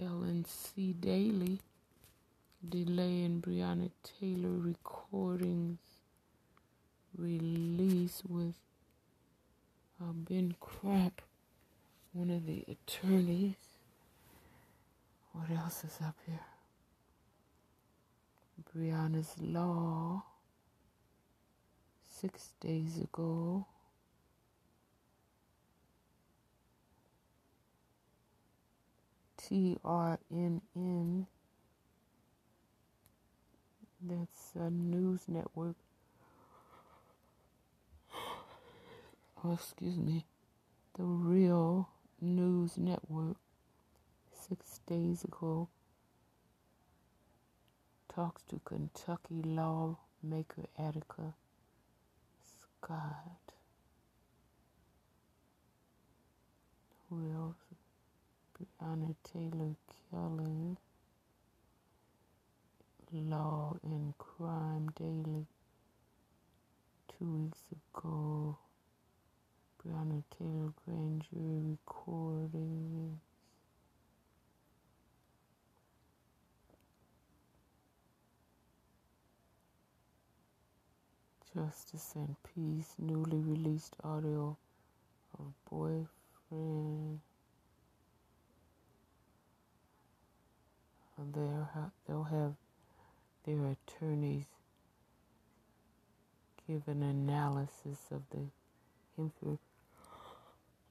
LNC 0.00 1.00
Daily 1.00 1.60
delay 2.68 2.84
delaying 2.84 3.42
Breonna 3.42 3.90
Taylor 4.20 4.50
recordings 4.50 5.78
release 7.18 8.22
with 8.28 8.54
uh, 10.00 10.12
Ben 10.12 10.54
Crump, 10.60 11.22
one 12.12 12.30
of 12.30 12.46
the 12.46 12.64
attorneys. 12.68 13.56
What 15.32 15.50
else 15.50 15.84
is 15.84 15.98
up 16.04 16.16
here? 16.26 16.51
Breonna's 18.74 19.34
Law, 19.38 20.24
six 22.02 22.54
days 22.60 22.98
ago. 22.98 23.66
TRNN, 29.36 31.26
that's 34.00 34.52
a 34.54 34.70
news 34.70 35.20
network. 35.28 35.76
Oh, 39.44 39.52
excuse 39.52 39.98
me, 39.98 40.24
the 40.96 41.02
Real 41.02 41.88
News 42.20 42.78
Network, 42.78 43.36
six 44.48 44.78
days 44.86 45.24
ago, 45.24 45.68
talks 48.14 48.42
to 48.42 48.60
Kentucky 48.64 49.42
lawmaker 49.42 50.66
Attica 50.78 51.34
Scott. 52.42 53.54
Who 57.08 57.32
else? 57.32 57.56
Breonna 58.58 59.14
Taylor 59.24 59.74
killing. 60.10 60.76
Law 63.14 63.76
and 63.82 64.16
Crime 64.18 64.88
Daily. 64.98 65.46
Two 67.18 67.24
weeks 67.44 67.62
ago. 67.70 68.58
Breonna 69.82 70.22
Taylor 70.38 70.72
grand 70.84 71.24
jury 71.30 71.76
recordings. 71.86 73.31
Justice 81.54 82.12
and 82.14 82.34
Peace, 82.42 82.94
newly 82.98 83.38
released 83.38 83.94
audio 84.02 84.56
of 85.38 85.52
boyfriend. 85.70 87.20
They'll 91.34 91.92
they'll 92.08 92.24
have 92.24 92.54
their 93.44 93.76
attorneys 93.76 94.46
give 96.66 96.88
an 96.88 97.02
analysis 97.02 97.98
of 98.10 98.22
the. 98.30 99.58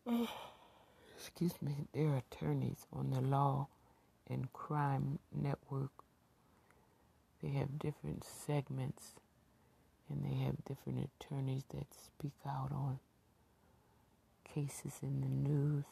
Excuse 1.18 1.60
me, 1.62 1.76
their 1.94 2.18
attorneys 2.18 2.86
on 2.94 3.10
the 3.10 3.22
law 3.22 3.68
and 4.30 4.54
crime 4.54 5.20
network. 5.34 5.92
They 7.42 7.50
have 7.50 7.80
different 7.80 8.24
segments 8.24 9.16
and 10.12 10.26
they 10.26 10.44
have 10.44 10.56
different 10.66 11.10
attorneys 11.22 11.64
that 11.74 11.88
speak 11.94 12.34
out 12.46 12.72
on 12.74 13.00
cases 14.54 14.94
in 15.02 15.22
the 15.22 15.50
news. 15.50 15.86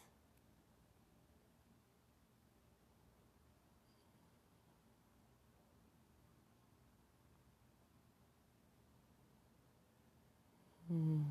Hmm. 10.89 11.23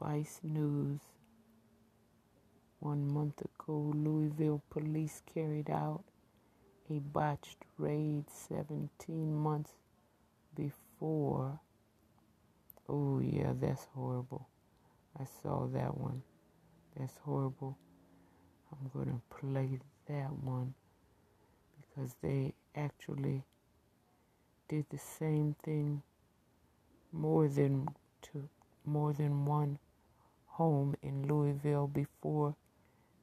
Vice 0.00 0.40
News. 0.42 1.00
One 2.80 3.12
month 3.12 3.42
ago, 3.42 3.92
Louisville 3.94 4.62
police 4.70 5.20
carried 5.34 5.68
out 5.68 6.02
a 6.88 6.98
botched 6.98 7.58
raid 7.76 8.24
17 8.30 9.34
months 9.34 9.72
before. 10.56 11.60
Oh, 12.88 13.20
yeah, 13.20 13.52
that's 13.60 13.86
horrible. 13.94 14.48
I 15.18 15.24
saw 15.42 15.66
that 15.66 15.94
one. 15.98 16.22
That's 16.98 17.18
horrible. 17.18 17.76
I'm 18.72 18.90
going 18.94 19.14
to 19.14 19.36
play 19.36 19.78
that 20.08 20.32
one 20.42 20.72
because 21.76 22.16
they 22.22 22.54
actually 22.74 23.44
did 24.68 24.86
the 24.88 24.98
same 24.98 25.54
thing 25.62 26.02
more 27.12 27.46
than 27.46 27.88
to 28.22 28.48
more 28.86 29.12
than 29.12 29.44
one 29.44 29.78
home 30.46 30.94
in 31.02 31.26
Louisville 31.28 31.86
before 31.86 32.54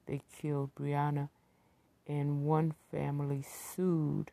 they 0.08 0.22
killed 0.42 0.74
Breonna, 0.76 1.30
and 2.08 2.44
one 2.44 2.74
family 2.92 3.42
sued 3.44 4.32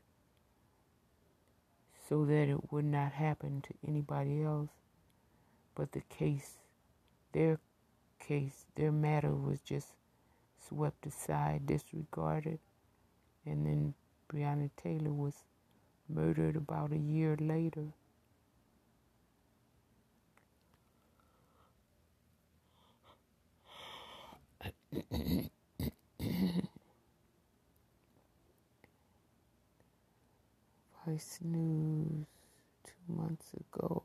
so 2.10 2.26
that 2.26 2.50
it 2.50 2.72
would 2.72 2.86
not 2.86 3.14
happen 3.14 3.62
to 3.64 3.74
anybody 3.88 4.44
else. 4.44 4.70
But 5.76 5.94
the 5.94 6.02
case 6.02 6.58
their 7.34 7.60
case 8.20 8.66
their 8.76 8.92
matter 8.92 9.36
was 9.36 9.60
just 9.62 9.90
swept 10.70 11.06
aside 11.08 11.66
disregarded. 11.68 12.60
And 13.46 13.66
then 13.66 13.96
Breonna 14.32 14.72
Taylor 14.78 15.14
was 15.14 15.36
murdered 16.10 16.56
about 16.58 16.92
a 16.94 16.98
year 16.98 17.38
later 17.40 17.88
Vice 31.06 31.40
News 31.44 32.26
two 32.86 33.14
months 33.14 33.54
ago. 33.54 34.04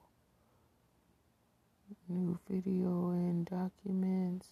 New 2.09 2.39
video 2.49 3.11
and 3.11 3.47
documents 3.47 4.49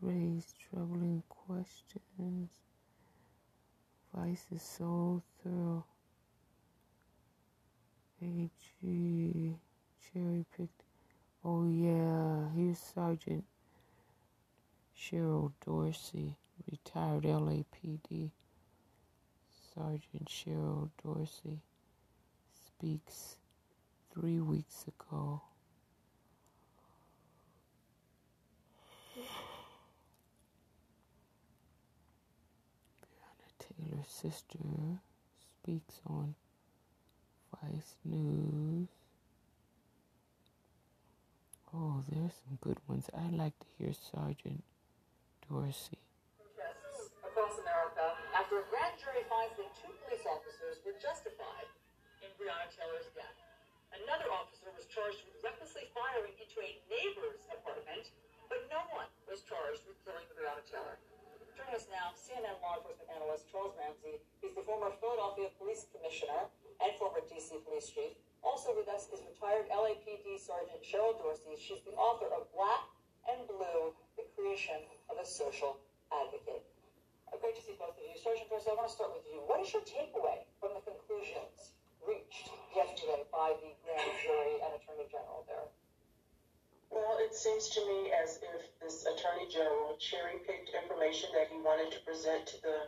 raised 0.00 0.54
troubling 0.70 1.22
questions 1.28 1.38
questions. 1.48 2.50
Vice 4.14 4.44
is 4.54 4.62
so 4.62 5.22
thorough. 5.42 5.84
AG 8.20 8.50
cherry 8.82 10.44
picked. 10.56 10.82
Oh 11.44 11.66
yeah, 11.66 12.48
here's 12.54 12.78
Sergeant 12.78 13.44
Cheryl 14.96 15.52
Dorsey, 15.64 16.36
retired 16.70 17.22
LAPD. 17.22 18.30
Sergeant 19.78 20.28
Cheryl 20.28 20.90
Dorsey 21.04 21.60
speaks 22.66 23.36
three 24.12 24.40
weeks 24.40 24.84
ago. 24.88 25.40
Breonna 33.00 33.52
Taylor's 33.60 34.08
sister 34.08 34.58
speaks 35.62 36.00
on 36.08 36.34
Vice 37.62 37.94
News. 38.04 38.88
Oh, 41.72 42.02
there's 42.08 42.32
some 42.32 42.58
good 42.60 42.78
ones. 42.88 43.08
I'd 43.16 43.32
like 43.34 43.56
to 43.60 43.66
hear 43.78 43.92
Sergeant 43.92 44.64
Dorsey. 45.48 45.98
Protests 46.36 47.10
across 47.22 47.58
America 47.60 47.87
after 48.48 48.64
a 48.64 48.72
grand 48.72 48.96
jury 48.96 49.20
finds 49.28 49.52
that 49.60 49.68
two 49.76 49.92
police 50.08 50.24
officers 50.24 50.80
were 50.80 50.96
justified 50.96 51.68
in 52.24 52.32
Breonna 52.40 52.64
Taylor's 52.72 53.12
death. 53.12 53.36
Another 53.92 54.24
officer 54.32 54.72
was 54.72 54.88
charged 54.88 55.20
with 55.28 55.36
recklessly 55.44 55.84
firing 55.92 56.32
into 56.40 56.56
a 56.64 56.80
neighbor's 56.88 57.44
apartment, 57.52 58.08
but 58.48 58.64
no 58.72 58.80
one 58.96 59.04
was 59.28 59.44
charged 59.44 59.84
with 59.84 60.00
killing 60.00 60.24
Breonna 60.32 60.64
Taylor. 60.64 60.96
Joining 61.60 61.76
us 61.76 61.92
now, 61.92 62.16
CNN 62.16 62.56
law 62.64 62.80
enforcement 62.80 63.12
analyst 63.12 63.52
Charles 63.52 63.76
Ramsey. 63.76 64.16
He's 64.40 64.56
the 64.56 64.64
former 64.64 64.96
Philadelphia 64.96 65.52
Police 65.60 65.84
Commissioner 65.92 66.48
and 66.80 66.96
former 66.96 67.20
DC 67.28 67.52
Police 67.68 67.92
Chief. 67.92 68.16
Also 68.40 68.72
with 68.72 68.88
us 68.88 69.12
is 69.12 69.20
retired 69.28 69.68
LAPD 69.68 70.40
Sergeant 70.40 70.80
Cheryl 70.80 71.20
Dorsey. 71.20 71.52
She's 71.60 71.84
the 71.84 71.92
author 72.00 72.32
of 72.32 72.48
Black 72.56 72.88
and 73.28 73.44
Blue, 73.44 73.92
the 74.16 74.24
creation 74.32 74.80
of 75.12 75.20
a 75.20 75.26
social 75.28 75.76
advocate. 76.08 76.64
Great 77.38 77.54
to 77.54 77.62
see 77.62 77.78
both 77.78 77.94
of 77.94 78.02
you. 78.02 78.18
Sergeant 78.18 78.50
Dorsey, 78.50 78.70
I 78.70 78.74
want 78.74 78.90
to 78.90 78.94
start 78.94 79.14
with 79.14 79.22
you. 79.30 79.38
What 79.46 79.62
is 79.62 79.70
your 79.70 79.86
takeaway 79.86 80.42
from 80.58 80.74
the 80.74 80.82
conclusions 80.82 81.70
reached 82.02 82.50
yesterday 82.74 83.22
by 83.30 83.54
the 83.62 83.70
grand 83.86 84.10
jury 84.18 84.58
and 84.58 84.74
attorney 84.74 85.06
general 85.06 85.46
there? 85.46 85.70
Well, 86.90 87.22
it 87.22 87.30
seems 87.38 87.70
to 87.78 87.80
me 87.86 88.10
as 88.10 88.42
if 88.42 88.74
this 88.82 89.06
attorney 89.06 89.46
general 89.46 89.94
cherry 90.02 90.42
picked 90.42 90.74
information 90.74 91.30
that 91.38 91.46
he 91.46 91.62
wanted 91.62 91.94
to 91.94 92.00
present 92.02 92.42
to 92.50 92.56
the 92.58 92.78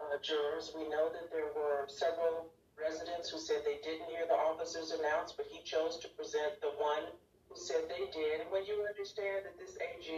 uh, 0.00 0.16
jurors. 0.24 0.72
We 0.72 0.88
know 0.88 1.12
that 1.12 1.28
there 1.28 1.52
were 1.52 1.84
several 1.92 2.48
residents 2.80 3.28
who 3.28 3.36
said 3.36 3.68
they 3.68 3.84
didn't 3.84 4.08
hear 4.08 4.24
the 4.24 4.38
officers 4.38 4.96
announce, 4.96 5.36
but 5.36 5.44
he 5.52 5.60
chose 5.60 6.00
to 6.00 6.08
present 6.16 6.56
the 6.64 6.72
one 6.80 7.12
who 7.52 7.56
said 7.60 7.84
they 7.92 8.08
did. 8.16 8.40
And 8.40 8.48
when 8.48 8.64
you 8.64 8.80
understand 8.88 9.44
that 9.44 9.60
this 9.60 9.76
AG 9.76 10.08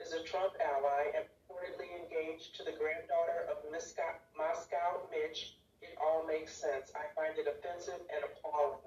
is 0.00 0.16
a 0.16 0.24
Trump 0.24 0.56
ally 0.56 1.12
and 1.14 1.28
reportedly 1.44 1.92
engaged 1.92 2.56
to 2.56 2.64
the 2.64 2.72
granddaughter 2.72 3.44
of 3.52 3.60
Moscow, 3.68 4.16
Moscow 4.36 5.04
Mitch, 5.12 5.60
it 5.84 5.92
all 6.00 6.24
makes 6.24 6.56
sense. 6.56 6.88
I 6.96 7.12
find 7.12 7.36
it 7.36 7.44
offensive 7.44 8.00
and 8.08 8.24
appalling. 8.24 8.80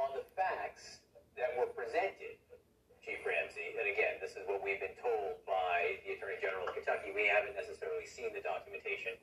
On 0.00 0.10
the 0.12 0.24
facts 0.36 1.00
that 1.36 1.56
were 1.56 1.70
presented, 1.72 2.36
Chief 3.00 3.20
Ramsey, 3.24 3.76
and 3.78 3.86
again, 3.88 4.18
this 4.20 4.36
is 4.36 4.44
what 4.44 4.60
we've 4.60 4.80
been 4.80 4.96
told 5.00 5.40
by 5.46 6.00
the 6.04 6.14
Attorney 6.18 6.38
General 6.42 6.68
of 6.68 6.74
Kentucky. 6.74 7.14
We 7.14 7.26
haven't 7.26 7.54
necessarily 7.56 8.06
seen 8.06 8.34
the 8.34 8.42
documentation 8.42 9.16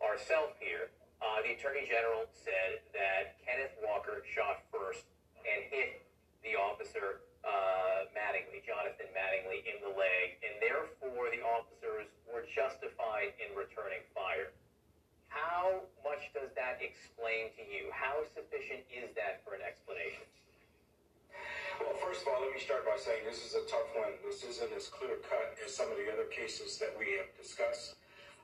ourselves 0.00 0.56
here. 0.58 0.90
Uh, 1.20 1.44
the 1.44 1.52
Attorney 1.58 1.84
General 1.84 2.24
said 2.32 2.80
that 2.96 3.36
Kenneth 3.44 3.76
Walker 3.84 4.24
shot 4.32 4.64
first 4.72 5.04
and 5.44 5.66
hit 5.68 6.06
the 6.40 6.56
officer 6.56 7.26
uh, 7.44 8.10
Mattingly, 8.12 8.60
Jonathan 8.64 9.08
Mattingly, 9.12 9.64
in 9.64 9.80
the 9.80 9.92
leg, 9.92 10.40
and 10.44 10.56
therefore 10.60 11.32
the 11.32 11.40
officers 11.44 12.08
were 12.28 12.44
justified 12.50 13.32
in 13.40 13.52
returning 13.56 14.02
fire. 14.12 14.52
How 15.30 15.86
much 16.02 16.26
does 16.34 16.50
that 16.58 16.82
explain 16.82 17.54
to 17.54 17.62
you? 17.62 17.88
How 17.94 18.26
sufficient 18.34 18.82
is 18.90 19.14
that 19.14 19.46
for 19.46 19.54
an 19.54 19.62
explanation? 19.62 20.26
Well, 21.78 21.96
first 21.96 22.26
of 22.26 22.34
all, 22.34 22.42
let 22.44 22.52
me 22.52 22.60
start 22.60 22.84
by 22.84 22.98
saying 22.98 23.24
this 23.24 23.40
is 23.40 23.54
a 23.56 23.64
tough 23.64 23.88
one. 23.96 24.12
This 24.26 24.44
isn't 24.44 24.72
as 24.74 24.90
clear 24.90 25.16
cut 25.24 25.56
as 25.64 25.72
some 25.72 25.88
of 25.88 25.96
the 25.96 26.12
other 26.12 26.28
cases 26.28 26.76
that 26.82 26.92
we 26.98 27.16
have 27.16 27.30
discussed. 27.40 27.99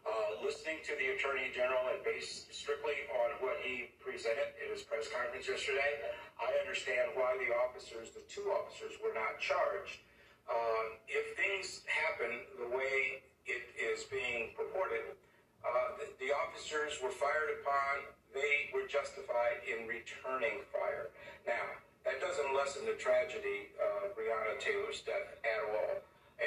Uh, 0.06 0.38
listening 0.38 0.78
to 0.86 0.94
the 1.02 1.18
Attorney 1.18 1.50
General 1.50 1.82
and 1.90 1.98
based 2.06 2.46
strictly 2.54 2.94
on 3.10 3.42
what 3.42 3.58
he 3.58 3.90
presented 3.98 4.54
in 4.62 4.70
his 4.70 4.86
press 4.86 5.10
conference 5.10 5.50
yesterday, 5.50 5.98
I 6.38 6.46
understand 6.62 7.10
why 7.18 7.34
the 7.42 7.50
officers, 7.66 8.14
the 8.14 8.22
two 8.30 8.46
officers, 8.54 8.94
were 9.02 9.10
not 9.10 9.42
charged. 9.42 9.98
Um, 10.46 11.02
if 11.10 11.34
things 11.34 11.82
happen 11.90 12.38
the 12.54 12.70
way 12.70 13.26
it 13.50 13.66
is 13.74 14.06
being 14.06 14.54
purported, 14.54 15.18
uh, 15.66 15.98
the, 15.98 16.06
the 16.22 16.30
officers 16.30 17.02
were 17.02 17.10
fired 17.10 17.58
upon, 17.58 18.06
they 18.30 18.70
were 18.70 18.86
justified 18.86 19.58
in 19.66 19.90
returning 19.90 20.62
fire. 20.70 21.10
Now, 21.50 21.82
that 22.06 22.22
doesn't 22.22 22.54
lessen 22.54 22.86
the 22.86 22.94
tragedy 22.94 23.74
of 23.82 24.14
Breonna 24.14 24.54
Taylor's 24.62 25.02
death 25.02 25.34
at 25.42 25.66
all. 25.66 26.05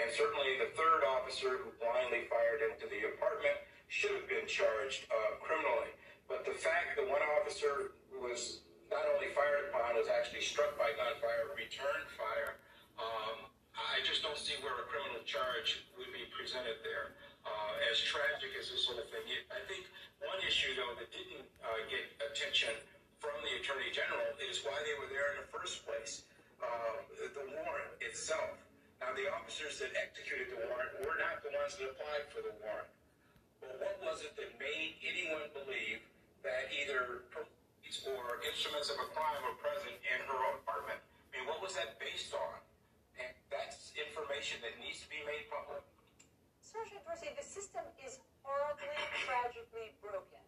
And 0.10 0.18
certainly 0.18 0.58
the 0.58 0.74
third 0.74 1.06
officer 1.06 1.62
who 1.62 1.70
blindly 1.78 2.26
fired 2.34 2.66
into 2.66 2.90
the 2.90 3.14
apartment 3.14 3.54
should 3.94 4.18
have 4.18 4.26
been 4.26 4.50
charged 4.50 5.06
uh, 5.06 5.38
criminally. 5.38 5.94
But 6.26 6.50
the 6.50 6.58
fact 6.58 6.98
that 6.98 7.06
one 7.06 7.22
officer 7.38 7.94
was 8.18 8.66
not 8.90 9.06
only 9.06 9.30
fired 9.38 9.70
upon, 9.70 9.94
was 9.94 10.10
actually 10.10 10.42
struck 10.42 10.74
by 10.82 10.98
gunfire, 10.98 11.54
returned 11.54 12.10
fire, 12.18 12.58
um, 12.98 13.54
I 13.78 14.02
just 14.02 14.26
don't 14.26 14.34
see 14.34 14.58
where 14.66 14.74
a 14.82 14.90
criminal 14.90 15.22
charge 15.30 15.86
would 15.94 16.10
be 16.10 16.26
presented 16.34 16.82
there. 16.82 17.14
Uh, 17.46 17.78
as 17.94 18.02
tragic 18.02 18.50
as 18.58 18.74
this 18.74 18.90
whole 18.90 19.06
thing 19.14 19.26
is, 19.30 19.46
I 19.54 19.62
think 19.70 19.86
one 20.26 20.42
issue, 20.42 20.74
though, 20.74 20.98
that 20.98 21.14
didn't 21.14 21.46
uh, 21.62 21.86
get 21.86 22.18
attention 22.34 22.74
from 23.22 23.38
the 23.46 23.62
Attorney 23.62 23.94
General 23.94 24.26
is 24.42 24.66
why 24.66 24.74
they 24.90 24.98
were 24.98 25.14
there 25.14 25.38
in 25.38 25.46
the 25.46 25.50
first 25.54 25.86
place. 25.86 26.26
Uh, 26.58 26.98
the 27.14 27.46
warrant 27.62 27.94
itself. 28.02 28.58
Now, 29.00 29.16
the 29.16 29.32
officers 29.32 29.80
that 29.80 29.96
executed 29.96 30.52
the 30.52 30.60
warrant 30.68 30.92
were 31.00 31.16
not 31.16 31.40
the 31.40 31.56
ones 31.56 31.80
that 31.80 31.88
applied 31.88 32.28
for 32.36 32.44
the 32.44 32.52
warrant. 32.60 32.92
But 33.64 33.80
what 33.80 33.96
was 34.04 34.28
it 34.28 34.36
that 34.36 34.52
made 34.60 35.00
anyone 35.00 35.48
believe 35.56 36.04
that 36.44 36.68
either 36.68 37.24
police 37.32 38.04
or 38.04 38.44
instruments 38.44 38.92
of 38.92 39.00
a 39.00 39.08
crime 39.16 39.40
were 39.48 39.56
present 39.64 39.96
in 40.04 40.20
her 40.28 40.40
apartment? 40.60 41.00
I 41.00 41.40
mean, 41.40 41.48
what 41.48 41.64
was 41.64 41.80
that 41.80 41.96
based 41.96 42.36
on? 42.36 42.60
And 43.16 43.32
that's 43.48 43.96
information 43.96 44.60
that 44.68 44.76
needs 44.84 45.00
to 45.04 45.08
be 45.08 45.24
made 45.24 45.48
public. 45.48 45.84
Sergeant 46.60 47.00
Dorsey, 47.08 47.32
the 47.40 47.44
system 47.44 47.84
is 48.04 48.20
horribly, 48.44 48.92
tragically 49.24 49.96
broken 50.04 50.44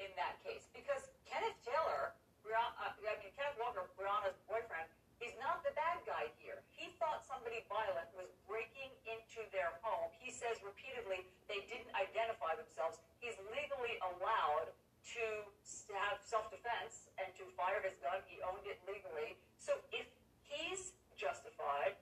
in 0.00 0.08
that 0.16 0.40
case 0.40 0.64
because 0.72 1.04
Kenneth 1.28 1.56
Taylor, 1.68 2.16
Breonna, 2.40 2.72
uh, 2.80 2.96
I 2.96 3.16
mean, 3.20 3.32
Kenneth 3.36 3.60
Walker, 3.60 3.84
Breonna's 3.96 4.36
boyfriend, 4.48 4.88
is 5.20 5.36
not 5.36 5.60
the 5.60 5.72
bad 5.76 6.00
guy 6.08 6.32
here. 6.40 6.64
Thought 7.00 7.24
somebody 7.24 7.64
violent 7.64 8.12
was 8.12 8.28
breaking 8.44 8.92
into 9.08 9.40
their 9.56 9.72
home. 9.80 10.12
He 10.20 10.28
says 10.28 10.60
repeatedly 10.60 11.24
they 11.48 11.64
didn't 11.64 11.88
identify 11.96 12.52
themselves. 12.60 13.00
He's 13.24 13.40
legally 13.48 13.96
allowed 14.04 14.68
to 15.16 15.24
have 15.96 16.20
self-defense 16.20 17.08
and 17.16 17.32
to 17.40 17.48
fire 17.56 17.80
his 17.80 17.96
gun. 18.04 18.20
He 18.28 18.44
owned 18.44 18.68
it 18.68 18.76
legally. 18.84 19.40
So 19.56 19.80
if 19.96 20.04
he's 20.44 20.92
justified 21.16 21.96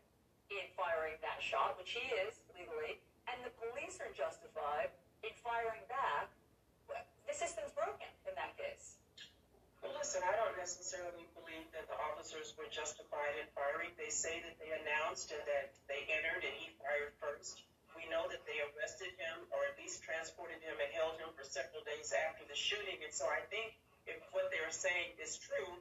in 0.50 0.66
firing 0.74 1.14
that 1.22 1.38
shot, 1.38 1.78
which 1.78 1.94
he 1.94 2.02
is 2.26 2.42
legally, 2.58 2.98
and 3.30 3.38
the 3.46 3.54
police 3.54 4.02
are 4.02 4.10
justified 4.10 4.90
in 5.22 5.30
firing 5.46 5.86
back, 5.86 6.26
the 6.90 7.36
system's 7.38 7.70
broken 7.70 8.10
in 8.26 8.34
that 8.34 8.58
case. 8.58 8.98
Well, 9.78 9.94
listen, 9.94 10.26
I 10.26 10.34
don't 10.34 10.58
necessarily 10.58 11.28
that 11.74 11.86
the 11.90 11.98
officers 12.10 12.54
were 12.54 12.68
justified 12.70 13.34
in 13.40 13.46
firing. 13.54 13.90
They 13.98 14.12
say 14.12 14.42
that 14.44 14.56
they 14.62 14.70
announced 14.70 15.32
and 15.34 15.42
that 15.46 15.74
they 15.90 16.06
entered 16.10 16.42
and 16.44 16.54
he 16.58 16.70
fired 16.78 17.14
first. 17.18 17.62
We 17.96 18.06
know 18.06 18.30
that 18.30 18.44
they 18.46 18.58
arrested 18.62 19.10
him 19.18 19.46
or 19.50 19.66
at 19.66 19.74
least 19.80 20.06
transported 20.06 20.62
him 20.62 20.78
and 20.78 20.90
held 20.94 21.18
him 21.18 21.30
for 21.34 21.42
several 21.42 21.82
days 21.82 22.14
after 22.14 22.46
the 22.46 22.54
shooting. 22.54 23.02
And 23.02 23.10
so 23.10 23.26
I 23.26 23.42
think 23.50 23.74
if 24.06 24.20
what 24.30 24.50
they're 24.54 24.70
saying 24.70 25.18
is 25.18 25.40
true, 25.40 25.78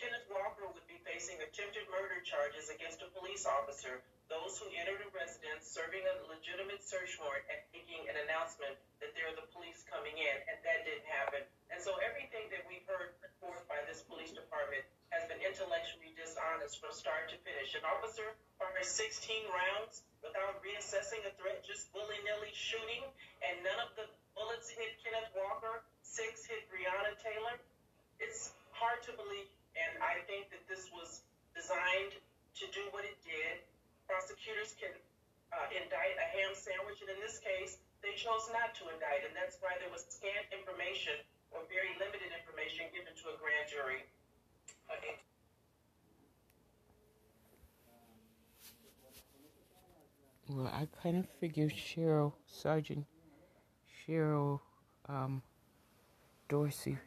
Kenneth 0.00 0.26
Walker 0.32 0.64
would 0.64 0.86
be 0.88 0.96
facing 1.04 1.36
attempted 1.44 1.84
murder 1.92 2.24
charges 2.24 2.72
against 2.72 3.04
a 3.04 3.08
police 3.12 3.44
officer, 3.44 4.00
those 4.32 4.56
who 4.56 4.64
entered 4.72 5.04
a 5.04 5.10
residence 5.12 5.68
serving 5.68 6.00
a 6.00 6.14
legitimate 6.30 6.80
search 6.80 7.20
warrant 7.20 7.44
and 7.52 7.60
making 7.74 8.08
an 8.08 8.16
announcement 8.24 8.78
that 9.04 9.12
they're 9.12 9.34
the 9.36 9.44
police 9.52 9.84
coming 9.90 10.16
in, 10.16 10.36
and 10.48 10.56
that 10.64 10.88
didn't 10.88 11.04
happen. 11.04 11.42
And 11.68 11.78
so 11.82 12.00
everything 12.00 12.48
that 12.48 12.64
we've 12.64 12.86
heard 12.88 13.12
forth 13.42 13.60
by 13.68 13.80
this 13.84 14.00
police 14.06 14.32
department 14.32 14.86
has 15.10 15.26
been 15.26 15.42
intellectually 15.42 16.14
dishonest 16.14 16.78
from 16.78 16.94
start 16.94 17.26
to 17.30 17.36
finish. 17.42 17.74
An 17.74 17.82
officer 17.82 18.38
fired 18.58 18.86
16 18.86 19.50
rounds 19.50 20.06
without 20.22 20.62
reassessing 20.62 21.18
a 21.26 21.32
threat, 21.34 21.66
just 21.66 21.90
willy 21.90 22.18
nilly 22.22 22.54
shooting, 22.54 23.02
and 23.42 23.58
none 23.66 23.78
of 23.82 23.90
the 23.98 24.06
bullets 24.38 24.70
hit 24.70 24.94
Kenneth 25.02 25.34
Walker, 25.34 25.82
six 26.06 26.46
hit 26.46 26.62
Breonna 26.70 27.18
Taylor. 27.18 27.58
It's 28.22 28.54
hard 28.70 29.02
to 29.10 29.12
believe, 29.18 29.50
and 29.74 29.98
I 29.98 30.22
think 30.30 30.54
that 30.54 30.62
this 30.70 30.86
was 30.94 31.26
designed 31.58 32.14
to 32.62 32.64
do 32.70 32.86
what 32.94 33.02
it 33.02 33.18
did. 33.26 33.66
Prosecutors 34.06 34.78
can 34.78 34.94
uh, 35.50 35.66
indict 35.74 36.14
a 36.22 36.26
ham 36.38 36.54
sandwich, 36.54 37.02
and 37.02 37.10
in 37.10 37.18
this 37.18 37.42
case, 37.42 37.82
they 38.00 38.14
chose 38.14 38.46
not 38.54 38.78
to 38.78 38.86
indict, 38.94 39.26
and 39.26 39.34
that's 39.34 39.58
why 39.58 39.74
there 39.82 39.90
was 39.90 40.06
scant 40.06 40.46
information 40.54 41.18
or 41.50 41.66
very 41.66 41.90
limited 41.98 42.30
information 42.30 42.86
given 42.94 43.10
to 43.18 43.34
a 43.34 43.36
grand 43.42 43.66
jury. 43.66 44.06
Well, 50.48 50.66
I 50.66 50.88
kind 51.00 51.16
of 51.16 51.26
figured 51.38 51.72
Cheryl, 51.72 52.32
Sergeant 52.48 53.06
Cheryl 53.86 54.60
um, 55.08 55.42
Dorsey 56.48 56.98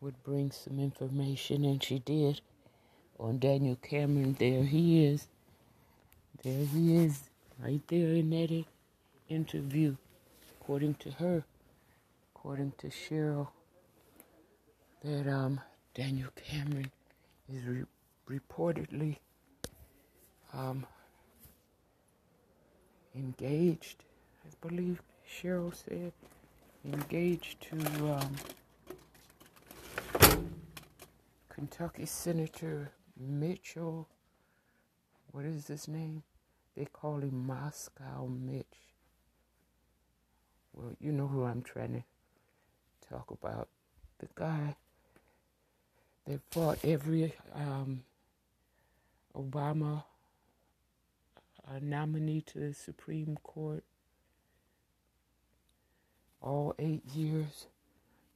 would 0.00 0.22
bring 0.22 0.52
some 0.52 0.78
information, 0.78 1.64
and 1.64 1.82
she 1.82 1.98
did 1.98 2.40
on 3.18 3.40
Daniel 3.40 3.76
Cameron. 3.76 4.36
There 4.38 4.62
he 4.62 5.04
is. 5.04 5.26
There 6.44 6.64
he 6.66 6.96
is, 6.96 7.30
right 7.58 7.80
there 7.88 8.10
in 8.14 8.30
that 8.30 8.64
interview, 9.28 9.96
according 10.60 10.94
to 10.96 11.10
her, 11.12 11.44
according 12.34 12.74
to 12.78 12.88
Cheryl, 12.88 13.48
that 15.02 15.26
um, 15.26 15.60
Daniel 15.94 16.30
Cameron 16.34 16.90
is 17.48 17.62
re- 17.64 17.84
reportedly 18.28 19.18
um, 20.52 20.84
engaged, 23.14 24.02
I 24.44 24.66
believe 24.66 25.00
Cheryl 25.24 25.72
said, 25.72 26.12
engaged 26.84 27.60
to 27.70 28.12
um, 28.12 28.34
Kentucky 31.48 32.06
Senator 32.06 32.90
Mitchell. 33.16 34.08
What 35.30 35.44
is 35.44 35.68
his 35.68 35.86
name? 35.86 36.24
They 36.76 36.86
call 36.86 37.18
him 37.18 37.46
Moscow 37.46 38.26
Mitch. 38.26 38.66
Well, 40.72 40.96
you 41.00 41.12
know 41.12 41.28
who 41.28 41.44
I'm 41.44 41.62
trying 41.62 41.92
to 41.92 43.08
talk 43.08 43.30
about. 43.30 43.68
The 44.18 44.26
guy 44.34 44.74
that 46.26 46.40
fought 46.50 46.78
every 46.84 47.34
um, 47.54 48.02
Obama 49.36 50.04
a 51.66 51.80
nominee 51.80 52.42
to 52.42 52.58
the 52.58 52.74
Supreme 52.74 53.38
Court 53.42 53.84
all 56.40 56.74
eight 56.78 57.04
years. 57.14 57.66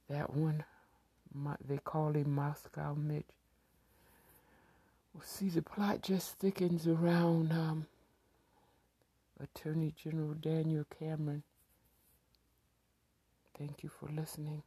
That 0.09 0.35
one, 0.35 0.63
my, 1.33 1.55
they 1.65 1.77
call 1.77 2.13
him 2.13 2.31
Moscow 2.33 2.95
Mitch. 2.95 3.25
Well, 5.13 5.23
see, 5.23 5.49
the 5.49 5.61
plot 5.61 6.01
just 6.01 6.39
thickens 6.39 6.87
around 6.87 7.51
um, 7.51 7.85
Attorney 9.41 9.93
General 9.95 10.33
Daniel 10.33 10.85
Cameron. 10.99 11.43
Thank 13.57 13.83
you 13.83 13.89
for 13.89 14.09
listening. 14.09 14.63